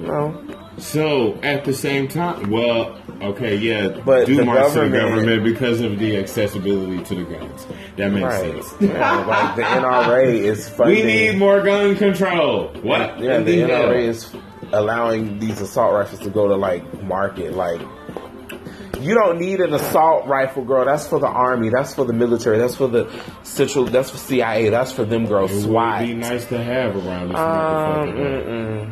No. 0.00 0.38
So 0.78 1.38
at 1.42 1.64
the 1.64 1.72
same 1.72 2.06
time, 2.06 2.50
well, 2.50 2.98
okay, 3.22 3.56
yeah, 3.56 3.88
But 4.04 4.26
do 4.26 4.36
the 4.36 4.44
march 4.44 4.72
to 4.74 4.80
the 4.80 4.88
government- 4.88 5.14
government 5.26 5.44
because 5.44 5.80
of 5.80 5.98
the 5.98 6.18
accessibility 6.18 7.02
to 7.04 7.14
the 7.14 7.22
guns. 7.24 7.66
That 7.96 8.10
makes 8.12 8.24
Right. 8.24 8.62
sense. 8.62 8.74
Yeah, 8.80 9.24
like 9.26 9.56
the 9.56 9.62
NRA 9.62 10.24
is 10.26 10.68
funding. 10.76 10.96
We 10.96 11.02
need 11.12 11.38
more 11.38 11.62
gun 11.62 11.96
control. 11.96 12.72
What? 12.82 13.18
Yeah, 13.18 13.38
the 13.38 13.60
hell? 13.60 13.70
NRA 13.88 14.06
is 14.08 14.28
allowing 14.72 15.38
these 15.38 15.60
assault 15.62 15.94
rifles 15.94 16.20
to 16.20 16.28
go 16.30 16.46
to 16.48 16.56
like 16.56 16.82
market. 17.04 17.54
Like, 17.54 17.80
you 19.00 19.14
don't 19.14 19.38
need 19.38 19.60
an 19.60 19.72
assault 19.72 20.26
rifle, 20.26 20.64
girl. 20.64 20.84
That's 20.84 21.06
for 21.06 21.18
the 21.18 21.26
army. 21.28 21.70
That's 21.70 21.94
for 21.94 22.04
the 22.04 22.12
military. 22.12 22.58
That's 22.58 22.76
for 22.76 22.88
the 22.88 23.06
central. 23.44 23.84
That's 23.86 24.10
for 24.10 24.18
CIA. 24.18 24.68
That's 24.70 24.92
for 24.92 25.04
them 25.04 25.26
girls. 25.26 25.52
It 25.52 25.62
SWAT. 25.62 26.00
would 26.00 26.06
be 26.08 26.14
nice 26.14 26.44
to 26.46 26.58
have 26.62 26.96
around 26.96 27.28
this 27.28 27.38
Um, 27.38 28.08
motherfucker. 28.12 28.86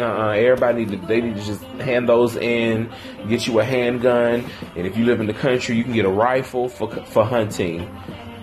Uh-uh. 0.00 0.30
Everybody 0.32 0.84
need 0.84 1.00
to, 1.00 1.06
they 1.06 1.20
need 1.20 1.36
to 1.36 1.42
just 1.42 1.62
hand 1.62 2.08
those 2.08 2.36
in, 2.36 2.92
get 3.28 3.46
you 3.46 3.60
a 3.60 3.64
handgun, 3.64 4.44
and 4.76 4.86
if 4.86 4.96
you 4.96 5.04
live 5.04 5.20
in 5.20 5.26
the 5.26 5.34
country, 5.34 5.76
you 5.76 5.84
can 5.84 5.92
get 5.92 6.04
a 6.04 6.10
rifle 6.10 6.68
for 6.68 6.90
for 7.06 7.24
hunting, 7.24 7.88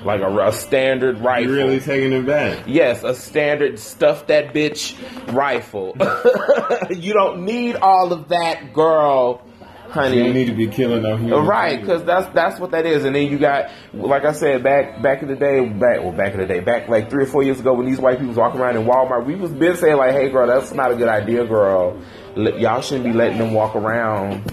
like 0.06 0.22
a, 0.22 0.48
a 0.48 0.52
standard 0.52 1.20
rifle. 1.20 1.52
You 1.52 1.58
really 1.58 1.80
taking 1.80 2.14
it 2.14 2.26
back? 2.26 2.64
Yes, 2.68 3.04
a 3.04 3.14
standard 3.14 3.80
stuff 3.80 4.28
that 4.28 4.54
bitch 4.54 4.96
rifle. 5.34 5.96
you 6.90 7.14
don't 7.14 7.46
need 7.46 7.76
all 7.76 8.14
of 8.14 8.30
that, 8.30 8.74
girl, 8.74 9.44
honey. 9.92 10.20
don't 10.20 10.34
need 10.34 10.48
to 10.48 10.54
be 10.54 10.68
killing 10.68 11.04
no 11.04 11.18
human. 11.18 11.46
Right, 11.46 11.80
because 11.80 12.04
that's 12.04 12.34
that's 12.34 12.60
what 12.60 12.72
that 12.72 12.86
is. 12.86 13.06
And 13.06 13.16
then 13.16 13.28
you 13.28 13.38
got, 13.38 13.70
like 13.94 14.26
I 14.26 14.32
said, 14.32 14.64
back 14.64 15.02
back 15.02 15.22
in 15.22 15.28
the 15.28 15.36
day, 15.36 15.68
back 15.68 16.00
well, 16.02 16.12
back 16.12 16.34
in 16.34 16.40
the 16.40 16.46
day, 16.46 16.60
back 16.60 16.88
like 16.88 17.10
three 17.10 17.24
or 17.24 17.28
four 17.28 17.44
years 17.44 17.60
ago, 17.60 17.74
when 17.74 17.86
these 17.86 18.00
white 18.00 18.16
people 18.16 18.30
was 18.30 18.38
walking 18.38 18.60
around 18.60 18.78
in 18.78 18.86
Walmart, 18.86 19.26
we 19.26 19.36
was 19.36 19.52
been 19.52 19.78
saying 19.78 19.98
like, 19.98 20.14
"Hey, 20.14 20.30
girl, 20.30 20.48
that's 20.48 20.74
not 20.74 20.92
a 20.92 20.96
good 20.96 21.10
idea, 21.10 21.46
girl. 21.46 22.02
Y'all 22.36 22.82
shouldn't 22.82 23.06
be 23.06 23.14
letting 23.14 23.38
them 23.38 23.54
walk 23.54 23.76
around." 23.76 24.52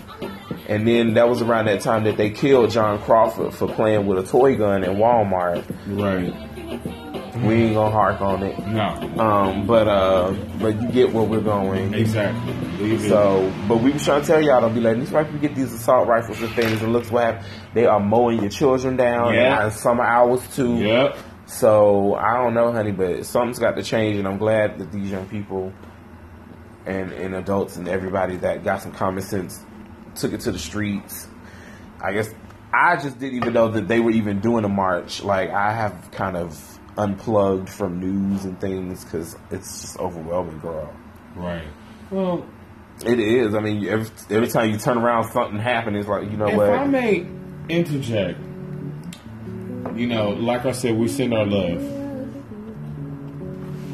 And 0.69 0.87
then 0.87 1.15
that 1.15 1.29
was 1.29 1.41
around 1.41 1.67
that 1.67 1.81
time 1.81 2.05
that 2.05 2.19
they 2.19 2.31
killed 2.31 2.71
John 2.71 3.01
Crawford 3.01 3.55
for 3.55 3.67
playing 3.69 4.07
with 4.07 4.19
a 4.19 4.23
toy 4.31 4.55
gun 4.57 4.85
in 4.85 4.97
Walmart. 4.97 5.65
right? 5.87 6.48
We 7.47 7.55
ain't 7.55 7.75
gonna 7.75 7.91
hark 7.91 8.21
on 8.21 8.43
it. 8.43 8.59
No, 8.67 8.89
Um, 9.23 9.67
but 9.67 9.87
uh, 9.89 10.33
but 10.61 10.81
you 10.83 10.89
get 10.89 11.13
where 11.13 11.25
we're 11.25 11.41
going. 11.41 11.95
exactly. 11.95 12.55
Leave 12.79 13.05
it. 13.05 13.09
So, 13.09 13.53
but 13.69 13.79
we 13.79 13.93
was 13.93 14.05
trying 14.05 14.23
to 14.23 14.27
tell 14.27 14.41
y'all, 14.43 14.61
don't 14.61 14.75
be 14.75 14.81
letting 14.81 15.01
these 15.01 15.11
white 15.11 15.25
people 15.27 15.41
get 15.41 15.55
these 15.55 15.73
assault 15.73 16.09
rifles 16.09 16.41
and 16.41 16.51
things. 16.55 16.81
And 16.83 16.93
looks 16.93 17.11
what 17.11 17.25
happened. 17.25 17.47
They 17.75 17.87
are 17.87 18.01
mowing 18.01 18.41
your 18.41 18.51
children 18.51 18.97
down 18.97 19.35
Yeah. 19.35 19.67
in 19.67 19.71
summer 19.71 20.05
hours 20.05 20.41
too. 20.57 20.77
Yep. 20.79 21.17
So 21.47 22.15
I 22.15 22.35
don't 22.43 22.55
know, 22.55 22.73
honey, 22.73 22.93
but 22.93 23.25
something's 23.25 23.59
got 23.59 23.77
to 23.77 23.83
change, 23.83 24.17
and 24.19 24.27
I'm 24.29 24.39
glad 24.39 24.79
that 24.79 24.93
these 24.93 25.11
young 25.11 25.27
people 25.29 25.73
and 26.87 27.13
and 27.13 27.35
adults 27.35 27.77
and 27.77 27.89
everybody 27.89 28.37
that 28.39 28.65
got 28.65 28.83
some 28.83 28.93
common 28.93 29.23
sense 29.23 29.65
took 30.15 30.33
it 30.33 30.41
to 30.41 30.53
the 30.53 30.59
streets. 30.59 31.27
I 32.03 32.13
guess 32.13 32.29
I 32.73 32.97
just 32.97 33.19
didn't 33.19 33.37
even 33.37 33.53
know 33.55 33.69
that 33.69 33.89
they 33.89 34.01
were 34.01 34.11
even 34.11 34.41
doing 34.41 34.65
a 34.65 34.69
march. 34.69 35.23
Like 35.23 35.51
I 35.51 35.73
have 35.73 36.11
kind 36.13 36.37
of 36.37 36.79
unplugged 36.99 37.69
from 37.71 38.01
news 38.01 38.45
and 38.45 38.61
things 38.61 39.05
because 39.05 39.37
it's 39.51 39.81
just 39.81 39.99
overwhelming, 39.99 40.59
girl. 40.59 40.93
Right. 41.35 41.67
Well, 42.11 42.45
It 43.07 43.21
is. 43.21 43.55
I 43.55 43.61
mean, 43.61 43.87
every, 43.89 44.11
every 44.37 44.49
time 44.49 44.71
you 44.71 44.77
turn 44.79 44.99
around, 44.99 45.31
something 45.31 45.59
happens. 45.59 45.97
It's 45.99 46.09
like 46.09 46.31
you 46.31 46.37
know 46.37 46.49
if 46.49 46.57
what? 46.57 46.71
I 46.71 46.85
may 46.87 47.27
interject, 47.69 48.39
you 49.95 50.07
know, 50.07 50.31
like 50.31 50.67
I 50.67 50.73
said, 50.73 50.97
we 50.97 51.07
send 51.09 51.33
our 51.33 51.47
love. 51.47 51.81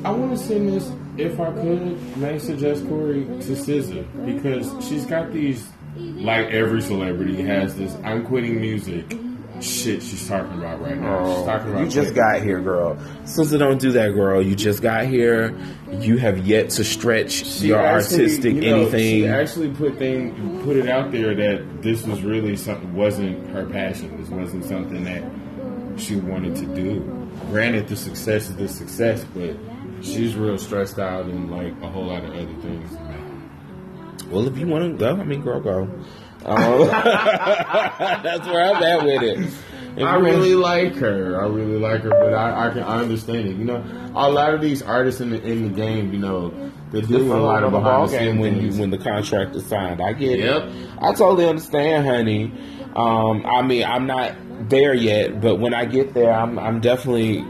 I 0.05 0.11
want 0.11 0.33
to 0.33 0.39
send 0.39 0.69
this, 0.69 0.91
if 1.17 1.41
I 1.41 1.51
could, 1.53 2.17
may 2.19 2.39
suggest 2.39 2.87
Corey 2.89 3.25
to 3.25 3.53
SZA 3.53 4.27
because 4.27 4.87
she's 4.87 5.07
got 5.07 5.33
these, 5.33 5.67
like 5.97 6.49
every 6.49 6.83
celebrity 6.83 7.43
has 7.43 7.75
this. 7.77 7.95
I'm 8.05 8.25
quitting 8.27 8.61
music. 8.61 9.17
Shit, 9.61 10.03
she's 10.03 10.29
talking 10.29 10.59
about 10.59 10.81
right 10.81 10.97
now. 10.97 11.25
she's 11.25 11.39
oh, 11.39 11.47
talking 11.47 11.69
about 11.69 11.81
Oh, 11.81 11.85
you 11.85 11.91
just 11.91 12.15
got 12.15 12.43
here, 12.43 12.61
girl. 12.61 12.99
Sister, 13.25 13.57
don't 13.57 13.81
do 13.81 13.93
that, 13.93 14.09
girl. 14.09 14.43
You 14.43 14.55
just 14.55 14.83
got 14.83 15.07
here. 15.07 15.57
You 15.93 16.17
have 16.19 16.47
yet 16.47 16.71
to 16.71 16.85
stretch 16.85 17.31
She 17.31 17.69
your 17.69 17.79
actually, 17.79 18.23
artistic 18.23 18.55
you 18.55 18.61
know, 18.63 18.77
anything. 18.83 19.23
She 19.23 19.29
actually 19.29 19.71
put 19.71 19.97
thing 19.97 20.61
put 20.65 20.77
it 20.77 20.89
out 20.89 21.13
there 21.13 21.35
that 21.35 21.83
this 21.83 22.05
was 22.05 22.23
really 22.23 22.57
something 22.57 22.93
wasn't 22.95 23.49
her 23.51 23.65
passion. 23.67 24.21
This 24.21 24.29
wasn't 24.29 24.65
something 24.65 25.05
that 25.05 25.23
she 26.01 26.17
wanted 26.17 26.57
to 26.57 26.67
do. 26.75 27.01
Granted, 27.51 27.89
the 27.89 27.97
success 27.97 28.49
is 28.49 28.57
the 28.57 28.69
success, 28.69 29.25
but 29.35 29.57
she's 30.03 30.35
real 30.35 30.59
stressed 30.59 30.99
out 30.99 31.27
and 31.27 31.51
like 31.51 31.73
a 31.83 31.89
whole 31.89 32.07
lot 32.07 32.25
of 32.25 32.31
other 32.31 32.55
things. 32.61 32.91
well, 34.31 34.47
if 34.47 34.59
you 34.59 34.67
want 34.67 34.85
to 34.85 34.99
go, 34.99 35.13
I 35.13 35.25
mean, 35.25 35.43
girl, 35.43 35.61
go. 35.61 35.89
Um, 36.45 36.87
that's 36.89 38.47
where 38.47 38.75
I'm 38.75 38.83
at 38.83 39.05
with 39.05 39.23
it. 39.23 39.55
I 40.05 40.17
really 40.17 40.55
like 40.57 40.97
her. 40.97 41.41
I 41.41 41.47
really 41.47 41.79
like 41.79 42.03
her, 42.03 42.11
but 42.11 42.35
I, 42.35 42.67
I 42.69 42.71
can 42.73 42.83
I 42.83 42.99
understand 42.99 43.47
it. 43.49 43.57
You 43.57 43.65
know, 43.65 43.83
a 44.17 44.29
lot 44.31 44.53
of 44.53 44.61
these 44.61 44.83
artists 44.83 45.21
in 45.21 45.31
the 45.31 45.41
in 45.43 45.63
the 45.63 45.69
game, 45.71 46.13
you 46.13 46.19
know, 46.19 46.53
they're 46.91 47.03
doing 47.03 47.31
a 47.31 47.37
lot 47.41 47.63
of 47.63 47.71
behind 47.71 48.09
the 48.11 48.19
scenes 48.19 48.39
when 48.41 48.61
you 48.61 48.79
when 48.81 48.91
the 48.91 48.99
contract 48.99 49.55
is 49.55 49.65
signed. 49.67 50.03
I 50.03 50.13
get 50.13 50.41
Yep. 50.41 50.63
it. 50.65 50.89
I 51.01 51.13
totally 51.15 51.49
understand, 51.49 52.07
honey. 52.07 52.53
Um, 52.97 53.45
I 53.47 53.63
mean, 53.63 53.85
I'm 53.85 54.07
not 54.07 54.35
there 54.69 54.95
yet, 54.95 55.41
but 55.41 55.57
when 55.61 55.75
I 55.75 55.85
get 55.85 56.13
there, 56.15 56.33
I'm 56.33 56.59
I'm 56.59 56.81
definitely. 56.81 57.45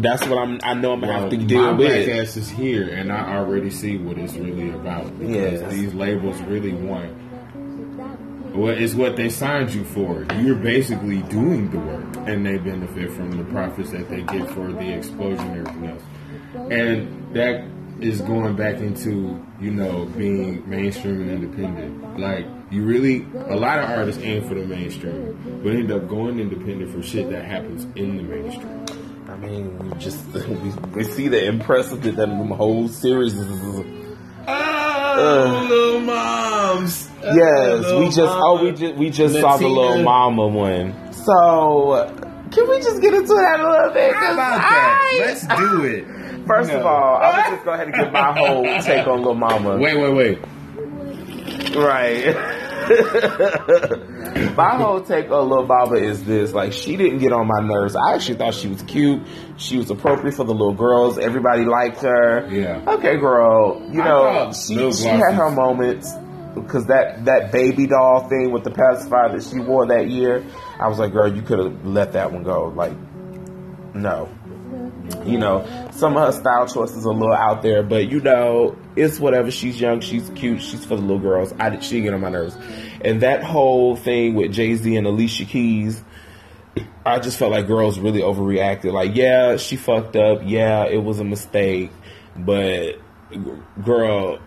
That's 0.00 0.26
what 0.26 0.38
I'm. 0.38 0.60
I 0.62 0.74
know 0.74 0.92
I'm 0.92 1.00
gonna 1.00 1.12
have 1.12 1.30
to 1.30 1.36
deal 1.38 1.62
my 1.62 1.72
with. 1.72 2.06
black 2.06 2.20
ass 2.20 2.36
is 2.36 2.48
here, 2.50 2.88
and 2.88 3.10
I 3.12 3.36
already 3.36 3.70
see 3.70 3.96
what 3.98 4.16
it's 4.18 4.34
really 4.34 4.70
about 4.70 5.18
because 5.18 5.60
Yes. 5.62 5.72
these 5.72 5.94
labels 5.94 6.40
really 6.42 6.72
want. 6.72 7.10
Well, 8.58 8.76
it's 8.76 8.94
what 8.94 9.14
they 9.14 9.28
signed 9.28 9.72
you 9.72 9.84
for. 9.84 10.26
You're 10.40 10.56
basically 10.56 11.22
doing 11.22 11.70
the 11.70 11.78
work, 11.78 12.16
and 12.26 12.44
they 12.44 12.58
benefit 12.58 13.12
from 13.12 13.30
the 13.30 13.44
profits 13.44 13.92
that 13.92 14.08
they 14.08 14.22
get 14.22 14.50
for 14.50 14.72
the 14.72 14.94
exposure 14.94 15.40
and 15.40 15.64
everything 15.64 15.86
else. 15.86 16.02
And 16.68 17.36
that 17.36 17.64
is 18.00 18.20
going 18.22 18.56
back 18.56 18.78
into 18.78 19.40
you 19.60 19.70
know 19.70 20.06
being 20.06 20.68
mainstream 20.68 21.20
and 21.20 21.30
independent. 21.30 22.18
Like 22.18 22.46
you 22.72 22.82
really, 22.82 23.24
a 23.46 23.54
lot 23.54 23.78
of 23.78 23.90
artists 23.90 24.20
aim 24.24 24.48
for 24.48 24.56
the 24.56 24.66
mainstream, 24.66 25.60
but 25.62 25.76
end 25.76 25.92
up 25.92 26.08
going 26.08 26.40
independent 26.40 26.90
for 26.90 27.00
shit 27.00 27.30
that 27.30 27.44
happens 27.44 27.84
in 27.96 28.16
the 28.16 28.24
mainstream. 28.24 28.84
I 29.28 29.36
mean, 29.36 29.78
we 29.78 29.96
just 29.98 30.26
we, 30.34 30.70
we 30.96 31.04
see 31.04 31.28
the 31.28 31.46
impressive 31.46 32.02
that 32.02 32.16
that 32.16 32.28
whole 32.28 32.88
series 32.88 33.34
is. 33.34 33.84
Uh, 34.48 35.14
oh, 35.16 35.66
little 35.68 36.00
moms. 36.00 37.07
Yes, 37.22 37.92
we 37.92 38.06
just 38.06 38.20
oh 38.20 38.62
we 38.62 38.72
just 38.72 38.94
we 38.94 39.10
just 39.10 39.34
saw 39.40 39.56
the 39.56 39.68
little 39.68 40.02
mama 40.02 40.46
one. 40.46 41.12
So 41.12 42.28
can 42.50 42.68
we 42.68 42.78
just 42.78 43.00
get 43.00 43.14
into 43.14 43.34
that 43.34 43.60
a 43.60 43.70
little 43.70 43.92
bit? 43.92 44.14
How 44.14 44.32
about 44.32 44.58
that? 44.58 45.16
Let's 45.18 45.46
do 45.46 45.84
it. 45.84 46.06
First 46.46 46.70
of 46.70 46.86
all, 46.86 47.16
I'm 47.16 47.32
gonna 47.32 47.56
just 47.56 47.64
go 47.64 47.72
ahead 47.72 47.88
and 47.88 47.94
give 47.94 48.12
my 48.12 48.32
whole 48.38 48.64
take 48.80 49.06
on 49.06 49.22
Lil 49.22 49.34
Mama. 49.34 49.76
Wait, 49.76 49.98
wait, 49.98 50.14
wait. 50.14 50.38
Right. 51.76 52.34
my 54.56 54.76
whole 54.76 55.02
take 55.02 55.30
on 55.30 55.50
Lil 55.50 55.66
Mama 55.66 55.96
is 55.96 56.24
this: 56.24 56.54
like, 56.54 56.72
she 56.72 56.96
didn't 56.96 57.18
get 57.18 57.32
on 57.32 57.46
my 57.46 57.60
nerves. 57.60 57.94
I 57.94 58.14
actually 58.14 58.38
thought 58.38 58.54
she 58.54 58.68
was 58.68 58.80
cute. 58.82 59.20
She 59.58 59.76
was 59.76 59.90
appropriate 59.90 60.34
for 60.34 60.44
the 60.44 60.54
little 60.54 60.72
girls. 60.72 61.18
Everybody 61.18 61.66
liked 61.66 62.00
her. 62.00 62.48
Yeah. 62.50 62.94
Okay, 62.94 63.18
girl. 63.18 63.82
You 63.90 64.02
know, 64.02 64.52
she, 64.54 64.90
she 64.92 65.04
had 65.04 65.34
her 65.34 65.50
moments 65.50 66.14
because 66.54 66.86
that 66.86 67.24
that 67.24 67.52
baby 67.52 67.86
doll 67.86 68.28
thing 68.28 68.50
with 68.50 68.64
the 68.64 68.70
pacifier 68.70 69.30
that 69.36 69.44
she 69.44 69.60
wore 69.60 69.86
that 69.86 70.08
year. 70.08 70.44
I 70.78 70.88
was 70.88 70.98
like, 70.98 71.12
girl, 71.12 71.34
you 71.34 71.42
could 71.42 71.58
have 71.58 71.86
let 71.86 72.12
that 72.12 72.32
one 72.32 72.42
go. 72.42 72.68
Like, 72.68 72.94
no. 73.94 74.28
You 75.24 75.38
know, 75.38 75.64
some 75.92 76.16
of 76.16 76.26
her 76.26 76.38
style 76.38 76.66
choices 76.66 77.06
are 77.06 77.10
a 77.10 77.16
little 77.16 77.34
out 77.34 77.62
there, 77.62 77.82
but 77.82 78.08
you 78.08 78.20
know, 78.20 78.76
it's 78.94 79.18
whatever. 79.18 79.50
She's 79.50 79.80
young, 79.80 80.00
she's 80.00 80.28
cute, 80.34 80.60
she's 80.60 80.84
for 80.84 80.96
the 80.96 81.02
little 81.02 81.18
girls. 81.18 81.54
I 81.58 81.70
did, 81.70 81.82
she 81.82 82.02
get 82.02 82.12
on 82.12 82.20
my 82.20 82.28
nerves. 82.28 82.56
And 83.00 83.22
that 83.22 83.42
whole 83.42 83.96
thing 83.96 84.34
with 84.34 84.52
Jay 84.52 84.74
Z 84.74 84.94
and 84.96 85.06
Alicia 85.06 85.46
Keys, 85.46 86.02
I 87.06 87.18
just 87.20 87.38
felt 87.38 87.52
like 87.52 87.66
girls 87.66 87.98
really 87.98 88.20
overreacted. 88.20 88.92
Like, 88.92 89.16
yeah, 89.16 89.56
she 89.56 89.76
fucked 89.76 90.14
up. 90.16 90.42
Yeah, 90.44 90.84
it 90.84 91.02
was 91.02 91.20
a 91.20 91.24
mistake, 91.24 91.90
but 92.36 92.96
girl, 93.82 94.38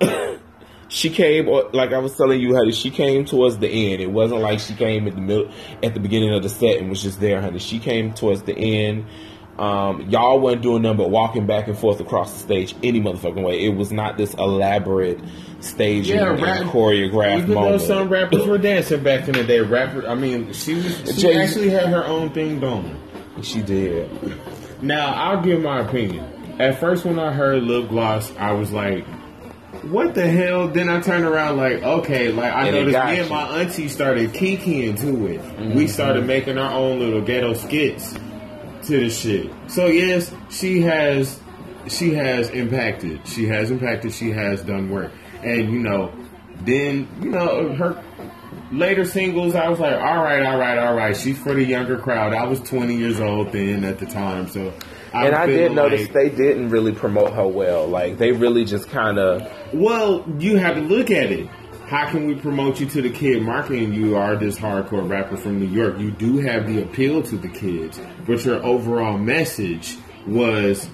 she 0.93 1.09
came 1.09 1.47
like 1.73 1.93
I 1.93 1.99
was 1.99 2.15
telling 2.17 2.41
you, 2.41 2.53
honey. 2.53 2.73
She 2.73 2.89
came 2.91 3.23
towards 3.25 3.57
the 3.57 3.69
end. 3.69 4.01
It 4.01 4.11
wasn't 4.11 4.41
like 4.41 4.59
she 4.59 4.73
came 4.75 5.07
at 5.07 5.15
the 5.15 5.21
middle, 5.21 5.49
at 5.81 5.93
the 5.93 5.99
beginning 6.01 6.33
of 6.33 6.43
the 6.43 6.49
set 6.49 6.77
and 6.79 6.89
was 6.89 7.01
just 7.01 7.19
there, 7.21 7.41
honey. 7.41 7.59
She 7.59 7.79
came 7.79 8.13
towards 8.13 8.41
the 8.43 8.53
end. 8.57 9.05
Um, 9.57 10.09
y'all 10.09 10.39
wasn't 10.39 10.63
doing 10.63 10.81
nothing 10.81 10.97
but 10.97 11.09
walking 11.11 11.45
back 11.45 11.67
and 11.67 11.77
forth 11.77 11.99
across 11.99 12.33
the 12.33 12.39
stage 12.39 12.75
any 12.83 12.99
motherfucking 12.99 13.43
way. 13.43 13.63
It 13.63 13.75
was 13.75 13.91
not 13.91 14.17
this 14.17 14.33
elaborate 14.33 15.19
staging 15.59 16.17
Yeah, 16.17 16.31
and 16.33 16.41
rap- 16.41 16.63
choreographed 16.65 17.37
Even 17.39 17.49
though 17.51 17.61
moment. 17.61 17.81
some 17.83 18.09
rappers 18.09 18.45
were 18.47 18.57
dancing 18.57 19.03
back 19.03 19.27
in 19.27 19.33
the 19.35 19.43
day, 19.43 19.59
rapper. 19.61 20.07
I 20.07 20.15
mean, 20.15 20.51
she 20.53 20.73
was 20.75 20.97
she 21.15 21.21
Jay- 21.21 21.35
actually 21.37 21.69
had 21.69 21.87
her 21.87 22.03
own 22.05 22.31
thing 22.31 22.59
going. 22.59 22.95
she 23.43 23.61
did. 23.61 24.09
Now 24.81 25.13
I'll 25.13 25.41
give 25.41 25.61
my 25.61 25.79
opinion. 25.81 26.25
At 26.59 26.79
first, 26.79 27.05
when 27.05 27.19
I 27.19 27.31
heard 27.31 27.63
lip 27.63 27.89
gloss, 27.89 28.31
I 28.37 28.51
was 28.53 28.71
like, 28.71 29.05
"What 29.83 30.15
the 30.15 30.27
hell?" 30.27 30.67
Then 30.67 30.89
I 30.89 30.99
turned 31.01 31.25
around, 31.25 31.57
like, 31.57 31.83
"Okay." 31.83 32.31
Like 32.31 32.53
I 32.53 32.67
And 32.67 32.75
noticed, 32.75 33.05
me 33.05 33.19
and 33.19 33.29
my 33.29 33.61
auntie 33.61 33.87
started 33.87 34.33
kikiing 34.33 34.99
to 35.01 35.27
it. 35.27 35.75
We 35.75 35.87
started 35.87 36.25
making 36.25 36.57
our 36.57 36.71
own 36.71 36.99
little 36.99 37.21
ghetto 37.21 37.53
skits 37.53 38.13
to 38.13 38.99
the 38.99 39.09
shit. 39.09 39.49
So 39.67 39.87
yes, 39.87 40.33
she 40.49 40.81
has, 40.81 41.39
she 41.87 42.13
has 42.13 42.49
impacted. 42.49 43.21
She 43.25 43.47
has 43.47 43.71
impacted. 43.71 44.13
She 44.13 44.31
has 44.31 44.61
done 44.61 44.89
work, 44.89 45.11
and 45.43 45.71
you 45.71 45.79
know, 45.79 46.11
then 46.65 47.07
you 47.21 47.29
know 47.29 47.73
her 47.73 48.01
later 48.71 49.05
singles, 49.05 49.55
I 49.55 49.67
was 49.69 49.79
like, 49.79 49.95
all 49.95 50.23
right, 50.23 50.43
all 50.45 50.57
right, 50.57 50.77
all 50.77 50.95
right. 50.95 51.15
She's 51.15 51.37
for 51.37 51.53
the 51.53 51.63
younger 51.63 51.97
crowd. 51.97 52.33
I 52.33 52.45
was 52.45 52.61
20 52.61 52.95
years 52.95 53.19
old 53.19 53.51
then 53.51 53.83
at 53.83 53.99
the 53.99 54.05
time, 54.05 54.47
so. 54.47 54.73
I'm 55.13 55.27
and 55.27 55.35
I 55.35 55.45
did 55.45 55.57
feeling 55.57 55.75
notice 55.75 56.01
like- 56.01 56.13
they 56.13 56.29
didn't 56.29 56.69
really 56.69 56.93
promote 56.93 57.33
her 57.33 57.47
well. 57.47 57.87
Like 57.87 58.17
they 58.17 58.31
really 58.31 58.65
just 58.65 58.89
kind 58.89 59.17
of 59.19 59.47
Well, 59.73 60.25
you 60.39 60.57
have 60.57 60.75
to 60.75 60.81
look 60.81 61.11
at 61.11 61.31
it. 61.31 61.47
How 61.87 62.09
can 62.09 62.25
we 62.27 62.35
promote 62.35 62.79
you 62.79 62.85
to 62.85 63.01
the 63.01 63.09
kid 63.09 63.43
marketing? 63.43 63.93
You 63.93 64.15
are 64.15 64.37
this 64.37 64.57
hardcore 64.57 65.09
rapper 65.09 65.35
from 65.35 65.59
New 65.59 65.65
York. 65.67 65.99
You 65.99 66.11
do 66.11 66.37
have 66.37 66.65
the 66.65 66.81
appeal 66.81 67.21
to 67.23 67.35
the 67.35 67.49
kids, 67.49 67.99
but 68.25 68.45
your 68.45 68.63
overall 68.63 69.17
message 69.17 69.97
was, 70.25 70.87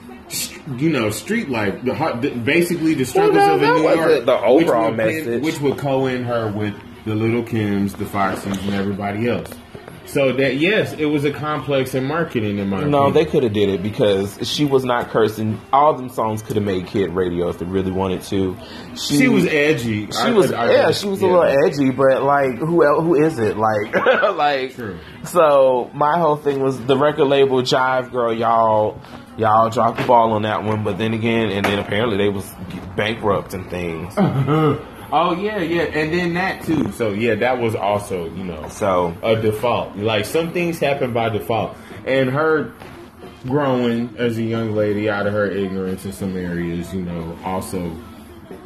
you 0.77 0.89
know, 0.89 1.11
street 1.11 1.49
life. 1.49 1.83
The, 1.83 1.93
har- 1.93 2.17
the 2.19 2.31
basically 2.31 2.95
the 2.95 3.05
struggles 3.05 3.35
no, 3.35 3.55
of 3.55 3.61
a 3.61 3.65
New 3.67 3.81
York. 3.83 4.25
the 4.25 4.35
which 4.37 4.65
overall 4.65 4.89
would 4.89 4.97
pin- 4.97 5.25
message. 5.25 5.43
which 5.43 5.59
would 5.61 5.77
co-in 5.77 6.23
her 6.23 6.51
with 6.51 6.73
the 7.05 7.13
Little 7.13 7.43
Kims, 7.43 7.95
the 7.95 8.05
Foxys, 8.05 8.59
and 8.65 8.73
everybody 8.73 9.29
else. 9.29 9.49
So 10.07 10.31
that 10.31 10.55
yes, 10.55 10.93
it 10.93 11.05
was 11.05 11.25
a 11.25 11.31
complex 11.31 11.93
in 11.93 12.05
marketing 12.05 12.59
in 12.59 12.69
my 12.69 12.81
no. 12.83 13.07
opinion. 13.07 13.13
They 13.13 13.25
could 13.29 13.43
have 13.43 13.53
did 13.53 13.69
it 13.69 13.83
because 13.83 14.39
she 14.47 14.63
was 14.63 14.85
not 14.85 15.09
cursing. 15.09 15.59
All 15.73 15.93
them 15.95 16.09
songs 16.09 16.41
could 16.41 16.55
have 16.55 16.65
made 16.65 16.87
kid 16.87 17.11
radio 17.11 17.49
if 17.49 17.59
they 17.59 17.65
really 17.65 17.91
wanted 17.91 18.23
to. 18.23 18.57
she 18.95 19.27
was 19.27 19.45
edgy. 19.45 20.09
She 20.11 20.31
was 20.31 20.51
yeah, 20.51 20.91
she 20.91 21.07
was 21.07 21.21
a 21.21 21.27
little 21.27 21.43
edgy, 21.43 21.89
but 21.89 22.23
like 22.23 22.55
who 22.57 22.85
else, 22.85 23.03
who 23.03 23.15
is 23.15 23.37
it? 23.37 23.57
Like 23.57 23.93
like 24.35 24.75
True. 24.75 24.97
so 25.25 25.91
my 25.93 26.17
whole 26.17 26.37
thing 26.37 26.61
was 26.61 26.83
the 26.85 26.97
record 26.97 27.25
label 27.25 27.61
Jive 27.61 28.11
Girl, 28.11 28.33
y'all 28.33 29.01
y'all 29.37 29.69
dropped 29.69 29.99
the 29.99 30.05
ball 30.05 30.31
on 30.31 30.43
that 30.43 30.63
one, 30.63 30.83
but 30.83 30.97
then 30.97 31.13
again 31.13 31.49
and 31.49 31.65
then 31.65 31.79
apparently 31.79 32.17
they 32.17 32.29
was 32.29 32.49
bankrupt 32.95 33.53
and 33.53 33.69
things. 33.69 34.15
Oh 35.11 35.33
yeah, 35.35 35.59
yeah, 35.59 35.83
and 35.83 36.13
then 36.13 36.33
that 36.33 36.63
too. 36.63 36.91
So 36.91 37.09
yeah, 37.11 37.35
that 37.35 37.59
was 37.59 37.75
also 37.75 38.25
you 38.31 38.43
know 38.43 38.67
So 38.69 39.15
a 39.23 39.35
default. 39.41 39.95
Like 39.95 40.25
some 40.25 40.51
things 40.53 40.79
happen 40.79 41.13
by 41.13 41.29
default, 41.29 41.77
and 42.05 42.29
her 42.29 42.73
growing 43.45 44.13
as 44.17 44.37
a 44.37 44.43
young 44.43 44.75
lady 44.75 45.09
out 45.09 45.27
of 45.27 45.33
her 45.33 45.49
ignorance 45.49 46.03
in 46.05 46.11
some 46.11 46.35
areas, 46.35 46.93
you 46.93 47.01
know, 47.01 47.37
also 47.45 47.95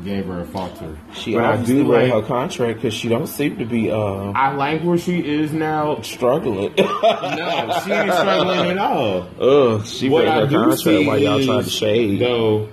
gave 0.04 0.26
her 0.26 0.42
a 0.42 0.46
falter. 0.46 0.98
She 1.14 1.34
But 1.36 1.44
I 1.44 1.58
do 1.64 1.84
like, 1.84 2.12
her 2.12 2.22
contract 2.24 2.78
because 2.82 2.94
she 2.94 3.08
don't 3.10 3.28
seem 3.28 3.58
to 3.58 3.66
be 3.66 3.92
uh 3.92 4.32
I 4.34 4.54
like 4.54 4.82
where 4.84 4.98
she 4.98 5.20
is 5.20 5.54
now. 5.54 6.02
struggling. 6.02 6.74
No, 6.78 7.82
she 7.84 7.92
ain't 7.92 8.12
struggling 8.14 8.72
at 8.72 8.78
all. 8.78 9.28
Ugh, 9.40 9.86
she 9.86 10.10
what 10.10 10.28
I 10.28 10.42
her 10.42 10.48
do 10.48 10.56
contract 10.56 10.82
see 10.82 11.06
while 11.08 11.18
y'all 11.18 11.44
trying 11.44 11.64
to 11.64 11.70
shade. 11.70 12.20
though, 12.22 12.70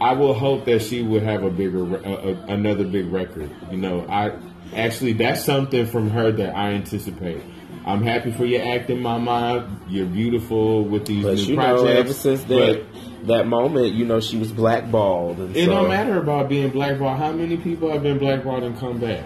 I 0.00 0.12
will 0.14 0.34
hope 0.34 0.64
that 0.64 0.80
she 0.80 1.02
would 1.02 1.22
have 1.22 1.42
a 1.42 1.50
bigger, 1.50 1.84
uh, 1.94 1.98
uh, 1.98 2.44
another 2.48 2.84
big 2.84 3.12
record. 3.12 3.50
You 3.70 3.76
know, 3.76 4.06
I 4.08 4.32
actually 4.74 5.12
that's 5.14 5.44
something 5.44 5.86
from 5.86 6.10
her 6.10 6.32
that 6.32 6.56
I 6.56 6.70
anticipate. 6.72 7.42
I'm 7.84 8.02
happy 8.02 8.30
for 8.30 8.44
your 8.44 8.62
acting, 8.62 9.00
Mama. 9.00 9.68
You're 9.88 10.06
beautiful 10.06 10.84
with 10.84 11.06
these 11.06 11.24
But 11.24 11.34
new 11.36 11.42
you 11.42 11.56
know, 11.56 11.86
ever 11.86 12.12
since 12.12 12.42
but 12.44 12.56
that 12.56 13.26
that 13.26 13.46
moment, 13.46 13.92
you 13.92 14.04
know, 14.04 14.20
she 14.20 14.38
was 14.38 14.52
blackballed. 14.52 15.38
And 15.38 15.56
it 15.56 15.66
so, 15.66 15.70
don't 15.70 15.88
matter 15.88 16.18
about 16.18 16.48
being 16.48 16.70
blackballed. 16.70 17.18
How 17.18 17.32
many 17.32 17.56
people 17.56 17.90
have 17.90 18.02
been 18.02 18.18
blackballed 18.18 18.62
and 18.62 18.78
come 18.78 18.98
back? 18.98 19.24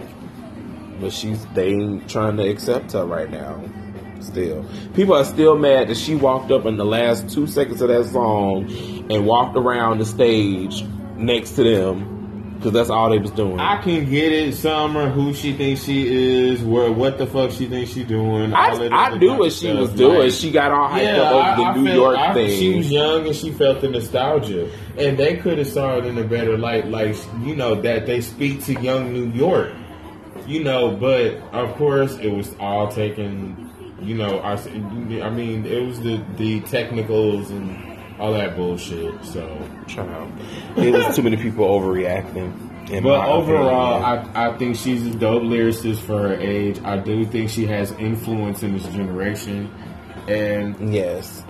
But 0.99 1.11
she's 1.13 1.45
they 1.47 1.69
ain't 1.69 2.09
trying 2.09 2.37
to 2.37 2.47
accept 2.47 2.93
her 2.93 3.05
right 3.05 3.29
now. 3.29 3.63
Still, 4.21 4.65
people 4.95 5.13
are 5.15 5.25
still 5.25 5.57
mad 5.57 5.87
that 5.89 5.97
she 5.97 6.15
walked 6.15 6.51
up 6.51 6.65
in 6.65 6.77
the 6.77 6.85
last 6.85 7.29
two 7.29 7.45
seconds 7.47 7.81
of 7.81 7.89
that 7.89 8.05
song 8.05 8.65
and 9.11 9.25
walked 9.25 9.55
around 9.55 9.99
the 9.99 10.05
stage 10.05 10.83
next 11.15 11.51
to 11.51 11.63
them 11.63 12.55
because 12.57 12.71
that's 12.71 12.89
all 12.89 13.09
they 13.11 13.19
was 13.19 13.31
doing. 13.31 13.59
I 13.59 13.81
can 13.81 14.09
get 14.09 14.31
it, 14.31 14.55
Summer, 14.55 15.09
who 15.09 15.33
she 15.33 15.53
thinks 15.53 15.83
she 15.83 16.07
is, 16.51 16.63
where 16.63 16.91
what 16.91 17.17
the 17.17 17.27
fuck 17.27 17.51
she 17.51 17.67
thinks 17.67 17.91
she 17.91 18.03
doing. 18.03 18.53
I, 18.53 18.69
I 18.89 19.17
knew 19.17 19.35
what 19.37 19.51
she 19.51 19.67
stuff. 19.67 19.79
was 19.79 19.93
doing. 19.93 20.19
Like, 20.19 20.31
she 20.31 20.51
got 20.51 20.71
all 20.71 20.89
hyped 20.89 21.03
Yeah, 21.03 21.21
up 21.21 21.31
over 21.33 21.41
I, 21.43 21.55
the 21.57 21.63
I 21.63 21.75
New 21.75 21.85
felt- 21.85 21.95
York 22.17 22.33
thing. 22.33 22.59
She 22.59 22.77
was 22.77 22.91
young 22.91 23.27
and 23.27 23.35
she 23.35 23.51
felt 23.51 23.81
the 23.81 23.89
nostalgia, 23.89 24.71
and 24.97 25.17
they 25.17 25.35
could 25.37 25.59
have 25.59 25.67
saw 25.67 25.97
it 25.97 26.05
in 26.05 26.17
a 26.17 26.23
better 26.23 26.57
light. 26.57 26.87
Like 26.87 27.15
you 27.43 27.55
know 27.55 27.75
that 27.81 28.05
they 28.07 28.21
speak 28.21 28.63
to 28.63 28.81
young 28.81 29.13
New 29.13 29.29
York, 29.31 29.71
you 30.47 30.63
know. 30.63 30.95
But 30.95 31.35
of 31.53 31.75
course, 31.75 32.15
it 32.15 32.29
was 32.31 32.55
all 32.59 32.87
taken. 32.87 33.64
You 34.01 34.15
know, 34.15 34.39
I 34.41 35.29
mean, 35.29 35.65
it 35.65 35.85
was 35.85 35.99
the 36.01 36.23
the 36.37 36.61
technicals 36.61 37.49
and 37.49 37.97
all 38.19 38.33
that 38.33 38.55
bullshit. 38.55 39.23
So, 39.25 39.41
Child. 39.87 40.31
It 40.77 40.91
was 40.93 41.15
too 41.15 41.21
many 41.23 41.37
people 41.37 41.65
overreacting. 41.67 42.89
in 42.91 43.03
but 43.03 43.25
overall. 43.27 44.03
I 44.03 44.47
I 44.49 44.57
think 44.57 44.75
she's 44.75 45.05
a 45.07 45.11
dope 45.11 45.43
lyricist 45.43 45.99
for 45.99 46.19
her 46.29 46.33
age. 46.35 46.79
I 46.83 46.97
do 46.97 47.25
think 47.25 47.49
she 47.49 47.65
has 47.67 47.91
influence 47.93 48.63
in 48.63 48.73
this 48.73 48.85
generation, 48.87 49.69
and 50.27 50.93
yes, 50.93 51.43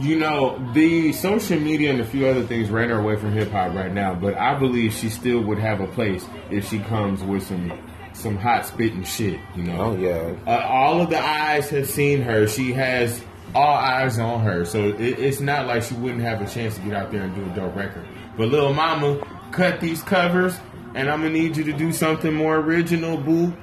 You 0.00 0.18
know, 0.18 0.58
the 0.74 1.12
social 1.12 1.60
media 1.60 1.90
and 1.90 2.00
a 2.00 2.04
few 2.04 2.26
other 2.26 2.42
things 2.42 2.70
ran 2.70 2.88
her 2.88 2.98
away 2.98 3.16
from 3.16 3.32
hip 3.32 3.50
hop 3.52 3.72
right 3.74 3.92
now, 3.92 4.14
but 4.14 4.34
I 4.36 4.58
believe 4.58 4.92
she 4.92 5.08
still 5.08 5.40
would 5.42 5.58
have 5.58 5.80
a 5.80 5.86
place 5.86 6.26
if 6.50 6.68
she 6.68 6.80
comes 6.80 7.22
with 7.22 7.44
some 7.44 7.70
some 8.16 8.36
hot 8.36 8.66
spitting 8.66 9.04
shit. 9.04 9.38
You 9.54 9.64
know, 9.64 9.80
oh 9.80 9.96
yeah. 9.96 10.34
uh, 10.46 10.66
all 10.66 11.00
of 11.00 11.10
the 11.10 11.18
eyes 11.18 11.68
have 11.70 11.88
seen 11.88 12.22
her. 12.22 12.46
She 12.46 12.72
has 12.72 13.22
all 13.54 13.74
eyes 13.74 14.18
on 14.18 14.40
her, 14.44 14.64
so 14.64 14.88
it, 14.88 15.00
it's 15.18 15.40
not 15.40 15.66
like 15.66 15.82
she 15.82 15.94
wouldn't 15.94 16.22
have 16.22 16.40
a 16.40 16.46
chance 16.48 16.74
to 16.76 16.80
get 16.80 16.94
out 16.94 17.10
there 17.12 17.22
and 17.22 17.34
do 17.34 17.44
a 17.44 17.54
dope 17.54 17.76
record. 17.76 18.06
But 18.36 18.48
little 18.48 18.74
mama, 18.74 19.26
cut 19.52 19.80
these 19.80 20.02
covers, 20.02 20.58
and 20.94 21.08
I'm 21.10 21.22
gonna 21.22 21.30
need 21.30 21.56
you 21.56 21.64
to 21.64 21.72
do 21.72 21.92
something 21.92 22.32
more 22.32 22.56
original, 22.56 23.16
boo. 23.16 23.54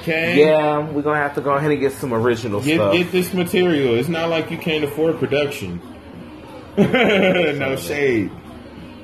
Okay. 0.00 0.38
Yeah, 0.40 0.78
we're 0.90 1.02
gonna 1.02 1.18
have 1.18 1.34
to 1.34 1.40
go 1.40 1.52
ahead 1.54 1.70
and 1.70 1.80
get 1.80 1.92
some 1.92 2.12
original 2.12 2.60
Get, 2.60 2.76
stuff. 2.76 2.92
get 2.92 3.12
this 3.12 3.32
material. 3.32 3.94
It's 3.94 4.08
not 4.08 4.28
like 4.28 4.50
you 4.50 4.58
can't 4.58 4.84
afford 4.84 5.18
production. 5.18 5.80
no 6.76 7.76
shade. 7.76 8.30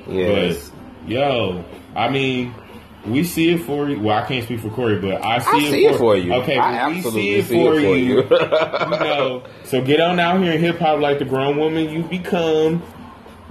yes. 0.07 0.69
But 0.69 1.09
yo, 1.09 1.65
I 1.95 2.09
mean, 2.09 2.53
we 3.05 3.23
see 3.23 3.51
it 3.53 3.59
for 3.59 3.89
you. 3.89 3.99
Well, 3.99 4.17
I 4.17 4.27
can't 4.27 4.43
speak 4.43 4.59
for 4.61 4.69
Corey, 4.69 4.99
but 4.99 5.23
I 5.23 5.39
see, 5.39 5.49
I 5.51 5.57
it, 5.57 5.71
see 5.71 5.87
for, 5.87 5.93
it 5.93 5.97
for 5.97 6.15
you. 6.17 6.33
Okay, 6.35 6.57
I 6.57 6.87
we 6.89 6.97
absolutely 6.97 7.21
see 7.21 7.33
it 7.35 7.45
see 7.45 7.59
it 7.59 7.65
for 7.65 7.73
for 7.73 7.79
you. 7.79 8.23
you. 8.23 8.29
know, 8.29 9.43
so 9.65 9.81
get 9.81 9.99
on 10.01 10.19
out 10.19 10.41
here 10.41 10.53
in 10.53 10.59
hip 10.59 10.79
hop 10.79 10.99
like 10.99 11.19
the 11.19 11.25
grown 11.25 11.57
woman 11.57 11.89
you 11.89 12.03
become. 12.03 12.83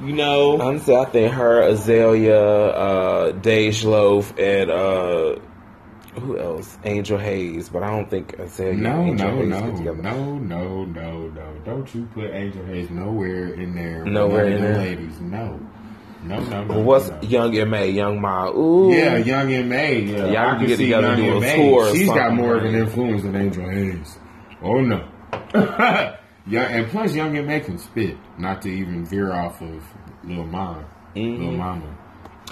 You 0.03 0.13
know, 0.13 0.61
Honestly, 0.61 0.97
I 0.97 1.05
think 1.05 1.33
her, 1.33 1.63
Azalea, 1.63 2.37
uh, 2.37 3.33
Dej 3.33 3.85
Loaf, 3.85 4.37
and 4.39 4.69
uh, 4.69 5.37
who 6.21 6.37
else? 6.39 6.77
Angel 6.85 7.17
Haze, 7.17 7.69
but 7.69 7.85
I 7.85 7.91
don't 7.91 8.11
think 8.11 8.37
Azalea 8.39 8.75
no, 8.75 9.03
Angel 9.03 9.29
no, 9.29 9.37
Haze 9.37 9.49
no, 9.49 9.61
get 9.61 9.77
together. 9.79 10.03
no, 10.03 10.39
no, 10.39 10.85
no, 10.85 11.29
no. 11.29 11.55
Don't 11.65 11.95
you 11.95 12.07
put 12.13 12.31
Angel 12.33 12.65
Haze 12.67 12.91
nowhere 12.91 13.55
in 13.55 13.75
there? 13.75 14.05
Nowhere 14.05 14.47
in 14.47 14.61
there? 14.63 14.77
ladies. 14.79 15.21
No, 15.21 15.61
no, 16.25 16.41
no, 16.41 16.65
no. 16.65 16.81
What's 16.81 17.09
no. 17.09 17.21
Young 17.23 17.57
and 17.57 17.71
May, 17.71 17.91
Young 17.91 18.21
Ma? 18.21 18.49
Ooh, 18.51 18.93
Yeah, 18.93 19.17
Young 19.19 19.69
May. 19.69 20.01
Yeah, 20.01 20.27
Y'all 20.27 20.37
I 20.37 20.51
can 20.51 20.59
can 20.59 20.67
get 20.69 20.77
together 20.79 21.07
Young 21.09 21.21
and 21.21 21.41
do 21.41 21.47
a 21.47 21.55
tour 21.55 21.95
She's 21.95 22.09
got 22.09 22.35
more 22.35 22.57
of 22.57 22.65
an 22.65 22.75
influence 22.75 23.23
than 23.23 23.37
Angel 23.37 23.69
Haze. 23.69 24.19
Oh 24.63 24.81
no. 24.81 25.09
yeah, 26.47 26.63
and 26.63 26.89
plus 26.89 27.15
Young 27.15 27.33
May 27.47 27.61
can 27.61 27.79
spit. 27.79 28.17
Not 28.39 28.63
to 28.63 28.71
even 28.71 29.05
veer 29.05 29.33
off 29.33 29.61
of 29.61 29.83
Lil 30.25 30.45
Mama. 30.45 30.85
Mm-hmm. 31.15 31.43
Lil 31.43 31.53
Mama. 31.53 31.99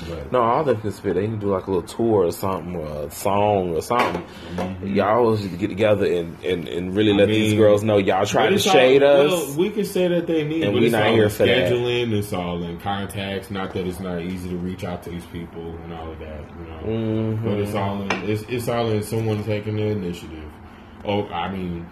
But 0.09 0.33
No, 0.33 0.41
all 0.41 0.65
they 0.65 0.75
can 0.75 0.91
spit. 0.91 1.15
They 1.15 1.27
need 1.27 1.41
to 1.41 1.47
do 1.47 1.53
like 1.53 1.67
a 1.67 1.71
little 1.71 1.87
tour 1.87 2.25
or 2.27 2.33
something, 2.33 2.75
or 2.77 3.07
a 3.07 3.11
song 3.11 3.75
or 3.77 3.83
something. 3.83 4.25
Y'all 4.83 5.37
should 5.37 5.59
get 5.59 5.69
together 5.69 6.07
and, 6.07 6.43
and, 6.43 6.67
and 6.67 6.97
really 6.97 7.13
let 7.13 7.29
these 7.29 7.53
Mm-hmm. 7.53 7.61
girls 7.61 7.85
know 7.85 7.99
y'all 7.99 8.25
trying 8.25 8.49
to 8.51 8.55
it's 8.55 8.67
all- 8.67 8.73
shade 8.73 9.03
us. 9.03 9.31
Well, 9.31 9.55
we 9.59 9.71
can 9.71 9.85
say 9.85 10.09
that 10.09 10.27
they 10.27 10.45
need, 10.45 10.63
And 10.65 10.73
but 10.73 10.81
we 10.81 10.87
it's 10.87 10.93
not 10.93 11.07
all 11.09 11.13
here 11.15 11.29
for 11.29 11.45
that. 11.45 11.71
scheduling. 11.71 12.13
It's 12.13 12.33
all 12.33 12.63
in 12.65 12.81
contacts. 12.81 13.51
Not 13.51 13.75
that 13.75 13.87
it's 13.87 14.01
not 14.01 14.23
easy 14.23 14.49
to 14.49 14.57
reach 14.57 14.83
out 14.83 15.03
to 15.05 15.11
these 15.11 15.27
people 15.27 15.63
and 15.85 15.93
all 15.93 16.11
of 16.11 16.19
that. 16.21 16.41
You 16.59 16.65
know, 16.65 16.81
Mm-hmm. 17.37 17.45
but 17.49 17.59
it's 17.59 17.75
all 17.75 18.01
in 18.03 18.11
it's, 18.31 18.43
it's 18.49 18.69
all 18.69 18.89
in 18.91 19.03
someone 19.03 19.45
taking 19.45 19.77
the 19.77 19.87
initiative. 19.89 20.51
Oh, 21.05 21.27
I 21.29 21.51
mean, 21.53 21.87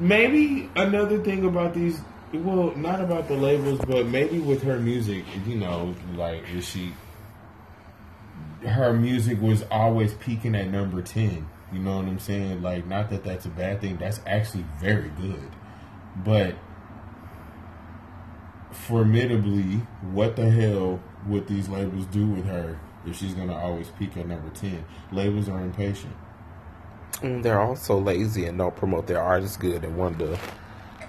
maybe 0.00 0.68
another 0.76 1.22
thing 1.22 1.44
about 1.44 1.74
these. 1.74 2.00
Well, 2.32 2.76
not 2.76 3.00
about 3.00 3.26
the 3.26 3.34
labels, 3.34 3.80
but 3.86 4.06
maybe 4.06 4.38
with 4.38 4.62
her 4.62 4.78
music. 4.78 5.24
You 5.46 5.56
know, 5.56 5.94
like 6.14 6.48
is 6.54 6.64
she? 6.64 6.92
Her 8.64 8.92
music 8.92 9.40
was 9.40 9.64
always 9.70 10.14
peaking 10.14 10.54
at 10.54 10.68
number 10.68 11.02
ten. 11.02 11.48
You 11.72 11.80
know 11.80 11.96
what 11.96 12.06
I'm 12.06 12.18
saying? 12.18 12.62
Like, 12.62 12.86
not 12.86 13.10
that 13.10 13.24
that's 13.24 13.46
a 13.46 13.48
bad 13.48 13.80
thing. 13.80 13.96
That's 13.96 14.20
actually 14.26 14.64
very 14.80 15.10
good, 15.20 15.50
but 16.24 16.54
formidably, 18.70 19.82
what 20.12 20.36
the 20.36 20.50
hell 20.50 21.00
would 21.26 21.48
these 21.48 21.68
labels 21.68 22.06
do 22.06 22.26
with 22.26 22.46
her 22.46 22.78
if 23.06 23.16
she's 23.16 23.34
gonna 23.34 23.56
always 23.56 23.88
peak 23.98 24.16
at 24.16 24.28
number 24.28 24.50
ten? 24.50 24.84
Labels 25.10 25.48
are 25.48 25.60
impatient. 25.60 26.14
And 27.22 27.44
they're 27.44 27.60
also 27.60 27.98
lazy 27.98 28.46
and 28.46 28.56
don't 28.56 28.74
promote 28.76 29.08
their 29.08 29.20
artists 29.20 29.56
good 29.56 29.84
and 29.84 29.96
wonder 29.96 30.38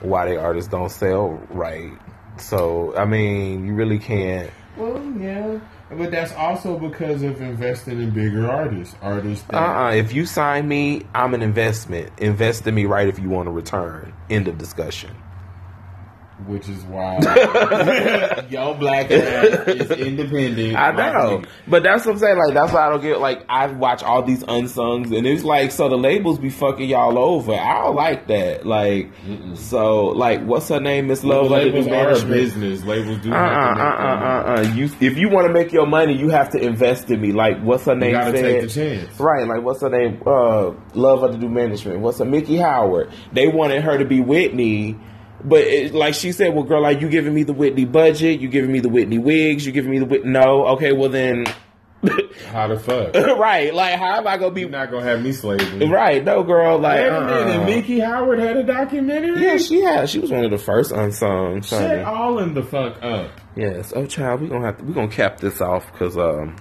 why 0.02 0.26
their 0.26 0.40
artists 0.40 0.70
don't 0.70 0.90
sell 0.90 1.42
right. 1.50 1.92
So, 2.38 2.96
I 2.96 3.06
mean, 3.06 3.66
you 3.66 3.74
really 3.74 4.00
can't. 4.00 4.50
Well, 4.78 5.04
yeah, 5.20 5.60
but 5.92 6.12
that's 6.12 6.32
also 6.34 6.80
because 6.80 7.24
of 7.24 7.42
investing 7.42 8.02
in 8.02 8.12
bigger 8.12 8.50
artists. 8.50 8.96
Artists 9.02 9.46
uh-uh. 9.52 9.92
If 9.92 10.14
you 10.14 10.26
sign 10.26 10.68
me, 10.68 11.06
I'm 11.14 11.34
an 11.34 11.42
investment. 11.42 12.12
Invest 12.20 12.66
in 12.66 12.76
me 12.76 12.86
right 12.86 13.08
if 13.08 13.20
you 13.20 13.30
want 13.30 13.50
a 13.50 13.52
return. 13.52 14.14
End 14.30 14.48
of 14.48 14.58
discussion. 14.58 15.12
Which 16.48 16.68
is 16.70 16.82
why 16.84 17.18
yo 18.50 18.74
black 18.74 19.12
ass 19.12 19.68
is 19.68 19.92
independent. 19.92 20.76
I 20.76 20.92
know, 20.92 21.44
but 21.68 21.84
that's 21.84 22.06
what 22.06 22.14
I'm 22.14 22.18
saying. 22.20 22.38
Like 22.38 22.54
that's 22.54 22.74
why 22.74 22.88
I 22.88 22.90
don't 22.90 23.02
get. 23.02 23.20
Like 23.20 23.46
I 23.48 23.68
watch 23.68 24.04
all 24.04 24.24
these 24.24 24.44
unsungs, 24.44 25.16
and 25.16 25.26
it's 25.28 25.44
like 25.44 25.72
so 25.72 25.88
the 25.90 25.98
labels 25.98 26.40
be 26.40 26.50
fucking 26.50 26.90
y'all 26.90 27.18
over. 27.18 27.54
I 27.54 27.84
don't 27.84 27.96
like 27.96 28.28
that. 28.28 28.66
Like 28.66 29.12
so, 29.56 30.06
like 30.08 30.44
what's 30.44 30.68
her 30.70 30.80
name? 30.80 31.08
Miss 31.08 31.24
Love. 31.24 31.50
The 31.50 31.56
labels 31.56 31.88
are 31.88 31.90
a 31.90 31.92
management? 31.92 32.32
business. 32.34 32.84
Labels 32.84 33.20
do 33.20 33.32
Uh 33.32 33.36
uh 33.36 33.40
uh 33.40 33.94
uh 33.94 34.56
uh. 34.58 34.62
You 34.74 34.86
if 35.00 35.18
you 35.18 35.30
want 35.30 35.48
to 35.48 35.54
make 35.54 35.72
your 35.72 35.86
money, 35.88 36.18
you 36.18 36.30
have 36.30 36.50
to 36.52 36.60
invest 36.60 37.10
in 37.12 37.22
me. 37.22 37.32
Like 37.32 37.62
what's 37.62 37.86
her 37.86 37.96
name? 37.96 38.14
gotta 38.14 38.36
said? 38.38 38.44
take 38.44 38.62
the 38.62 38.68
chance. 38.68 39.20
Right. 39.20 39.48
Like 39.48 39.62
what's 39.64 39.82
her 39.82 39.90
name? 39.90 40.22
Uh, 40.26 40.72
Love 40.94 41.24
Under 41.24 41.38
the 41.38 41.48
Management. 41.48 42.00
What's 42.00 42.20
her? 42.20 42.26
Miki 42.26 42.58
Howard. 42.58 43.12
They 43.32 43.48
wanted 43.48 43.84
her 43.84 43.98
to 43.98 44.06
be 44.06 44.20
Whitney. 44.22 44.98
But 45.44 45.62
it, 45.62 45.94
like 45.94 46.14
she 46.14 46.32
said, 46.32 46.54
well, 46.54 46.64
girl, 46.64 46.82
like 46.82 47.02
you 47.02 47.10
giving 47.10 47.34
me 47.34 47.44
the 47.44 47.54
Whitney 47.54 47.86
budget, 47.86 48.40
you 48.40 48.48
giving 48.48 48.72
me 48.72 48.80
the 48.80 48.90
Whitney 48.90 49.18
wigs, 49.18 49.66
you 49.66 49.72
giving 49.72 49.92
me 49.92 50.00
the 50.00 50.06
Whit. 50.06 50.26
No, 50.26 50.66
okay, 50.68 50.92
well 50.92 51.10
then, 51.10 51.46
How 52.48 52.68
the 52.68 52.80
fuck? 52.80 53.14
right? 53.38 53.74
Like 53.74 54.00
how 54.00 54.18
am 54.18 54.28
I 54.28 54.38
gonna 54.38 54.52
be 54.52 54.62
You're 54.62 54.70
not 54.72 54.90
gonna 54.90 55.04
have 55.04 55.22
me 55.22 55.32
slaving. 55.32 55.90
right? 55.90 56.24
No, 56.24 56.44
girl, 56.44 56.80
like 56.80 57.00
Wait 57.00 57.08
a 57.08 57.16
uh-uh. 57.16 57.46
minute, 57.46 57.66
Miki 57.66 58.00
Howard 58.00 58.40
had 58.40 58.58
a 58.58 58.64
documentary. 58.64 59.42
Yeah, 59.42 59.58
she 59.58 59.82
had. 59.82 60.10
She 60.10 60.20
was 60.20 60.32
one 60.32 60.44
of 60.44 60.52
the 60.52 60.58
first 60.58 60.92
unsung. 60.92 61.62
Shut 61.62 62.00
all 62.04 62.40
in 62.40 62.54
the 62.56 62.64
fuck 62.64 63.02
up. 63.04 63.32
Yes. 63.56 63.94
Oh, 63.96 64.06
child, 64.06 64.42
we 64.42 64.48
gonna 64.48 64.66
have 64.66 64.78
to. 64.80 64.84
We 64.84 64.94
gonna 64.94 65.10
cap 65.10 65.40
this 65.40 65.62
off 65.62 65.92
because 65.92 66.18
um, 66.18 66.56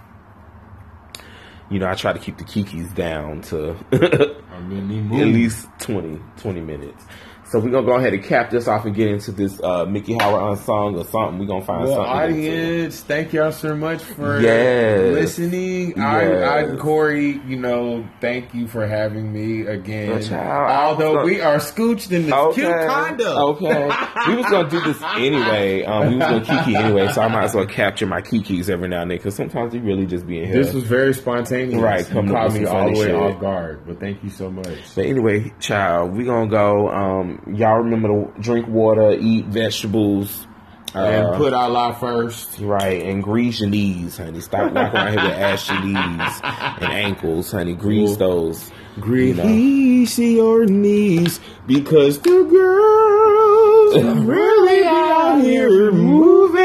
you 1.70 1.78
know, 1.78 1.86
I 1.86 1.94
try 1.94 2.12
to 2.12 2.18
keep 2.18 2.36
the 2.36 2.44
kikis 2.44 2.94
down 2.94 3.40
to 3.42 3.76
at 3.92 5.26
least 5.26 5.68
20, 5.78 6.20
20 6.36 6.60
minutes. 6.60 7.04
So 7.50 7.58
we're 7.58 7.70
gonna 7.70 7.84
go 7.84 7.96
ahead 7.96 8.14
and 8.14 8.22
cap 8.22 8.50
this 8.50 8.68
off 8.68 8.84
and 8.84 8.94
get 8.94 9.08
into 9.08 9.32
this 9.32 9.60
uh, 9.60 9.84
Miki 9.84 10.14
Howard 10.20 10.56
song 10.60 10.94
or 10.96 11.04
something. 11.04 11.40
We're 11.40 11.46
gonna 11.46 11.64
find 11.64 11.82
Well, 11.82 11.96
something. 11.96 12.12
audience, 12.12 13.00
thank 13.00 13.32
y'all 13.32 13.50
so 13.50 13.74
much 13.74 14.00
for 14.04 14.40
Yes. 14.40 15.12
listening. 15.12 15.98
I, 16.00 16.60
I, 16.72 16.76
Corey, 16.76 17.40
you 17.48 17.56
know, 17.56 18.04
thank 18.20 18.54
you 18.54 18.68
for 18.68 18.86
having 18.86 19.32
me 19.32 19.62
again. 19.66 20.22
Child. 20.22 20.70
Although 21.00 21.24
we 21.24 21.40
are 21.40 21.56
scooched 21.56 22.12
in 22.12 22.26
this 22.26 22.32
Okay. 22.32 22.60
cute 22.62 22.88
condo. 22.88 23.48
Okay. 23.54 23.90
we 24.28 24.36
was 24.36 24.46
gonna 24.46 24.70
do 24.70 24.80
this 24.82 25.02
anyway. 25.16 25.82
Um, 25.82 26.08
we 26.10 26.16
was 26.18 26.26
gonna 26.28 26.44
kiki 26.64 26.76
anyway, 26.76 27.08
so 27.08 27.20
I 27.22 27.26
might 27.26 27.44
as 27.46 27.54
well 27.56 27.66
capture 27.66 28.06
my 28.06 28.20
kikis 28.20 28.70
every 28.70 28.86
now 28.88 29.02
and 29.02 29.10
then 29.10 29.18
because 29.18 29.34
sometimes 29.34 29.72
we 29.72 29.80
really 29.80 30.06
just 30.06 30.24
be 30.24 30.38
in 30.38 30.44
here. 30.46 30.62
This 30.62 30.72
was 30.72 30.84
very 30.84 31.14
spontaneous. 31.14 31.80
Right, 31.82 32.06
You 32.06 32.14
coming 32.14 32.32
caught 32.32 32.52
me 32.52 32.64
all 32.64 32.84
the 32.92 32.96
way 32.96 33.06
shit. 33.06 33.14
off 33.16 33.40
guard, 33.40 33.80
but 33.88 33.98
thank 33.98 34.22
you 34.22 34.30
so 34.30 34.48
much. 34.52 34.94
But 34.94 35.06
anyway, 35.06 35.52
child, 35.58 36.16
we 36.16 36.22
gonna 36.22 36.48
go. 36.48 36.88
Um, 36.90 37.38
y'all 37.46 37.78
remember 37.78 38.08
to 38.08 38.32
drink 38.40 38.66
water, 38.68 39.12
eat 39.12 39.46
vegetables, 39.46 40.46
and 40.94 41.26
uh, 41.28 41.36
put 41.36 41.52
Allah 41.52 41.96
first. 41.98 42.58
right, 42.58 43.02
and 43.02 43.22
grease 43.22 43.60
your 43.60 43.68
knees, 43.68 44.16
honey. 44.18 44.40
Stop 44.40 44.72
walking 44.72 44.98
around 44.98 45.18
here 45.18 45.28
with 45.28 45.38
ashy 45.38 45.78
knees 45.82 46.40
and 46.42 46.82
ankles, 46.92 47.52
honey. 47.52 47.74
Grease 47.74 48.16
those. 48.16 48.70
You 48.96 49.34
know. 49.34 49.42
Grease 49.44 50.18
your 50.18 50.66
knees 50.66 51.38
because 51.66 52.18
the 52.20 52.44
girls 52.44 54.04
really 54.26 54.84
out 54.84 55.40
here 55.40 55.92
moving. 55.92 56.60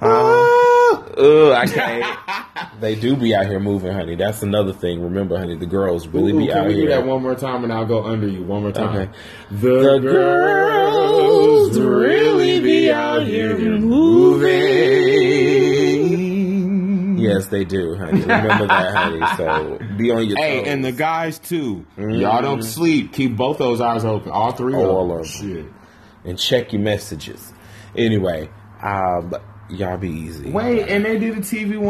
Uh, 0.00 0.92
ugh, 1.18 1.52
I 1.52 1.66
can't. 1.66 2.19
They 2.80 2.94
do 2.94 3.14
be 3.16 3.34
out 3.34 3.46
here 3.46 3.60
moving, 3.60 3.92
honey. 3.92 4.14
That's 4.16 4.42
another 4.42 4.72
thing. 4.72 5.02
Remember, 5.02 5.36
honey, 5.38 5.56
the 5.56 5.66
girls 5.66 6.06
really 6.08 6.32
Ooh, 6.32 6.38
be 6.38 6.46
can 6.48 6.56
out 6.58 6.66
we 6.68 6.74
do 6.74 6.88
that 6.88 7.04
one 7.06 7.22
more 7.22 7.34
time 7.34 7.62
and 7.64 7.72
I'll 7.72 7.84
go 7.86 8.04
under 8.04 8.26
you 8.26 8.42
one 8.42 8.62
more 8.62 8.72
time. 8.72 8.96
Okay. 8.96 9.10
The, 9.50 9.58
The 9.92 9.98
girls 10.00 11.78
really 11.78 12.60
be 12.60 12.90
out 12.90 13.26
here 13.26 13.56
moving. 16.20 17.18
Yes, 17.18 17.46
they 17.48 17.64
do, 17.64 17.96
honey. 17.96 18.20
Remember 18.22 18.66
that, 18.66 18.94
honey. 18.96 19.26
So 19.36 19.78
be 19.96 20.10
on 20.10 20.26
your 20.26 20.36
Hey, 20.38 20.60
toes. 20.60 20.68
and 20.68 20.84
the 20.84 20.92
guys 20.92 21.38
too. 21.38 21.84
Y'all 21.98 22.40
don't 22.42 22.62
sleep. 22.62 23.12
Keep 23.12 23.36
both 23.36 23.58
those 23.58 23.80
eyes 23.80 24.04
open. 24.04 24.30
All 24.30 24.52
three 24.52 24.74
All 24.74 25.12
of 25.12 25.20
of 25.20 25.26
them. 25.38 25.48
them. 25.52 25.64
Shit. 25.64 25.72
and 26.24 26.38
check 26.38 26.72
your 26.72 26.82
messages. 26.82 27.52
Anyway, 27.96 28.48
um, 28.82 29.34
y'all 29.68 29.96
be 29.98 30.08
easy. 30.10 30.50
Wait, 30.50 30.88
and 30.88 31.04
they 31.04 31.18
did 31.18 31.36
a 31.36 31.40
TV 31.40 31.76
one. 31.76 31.88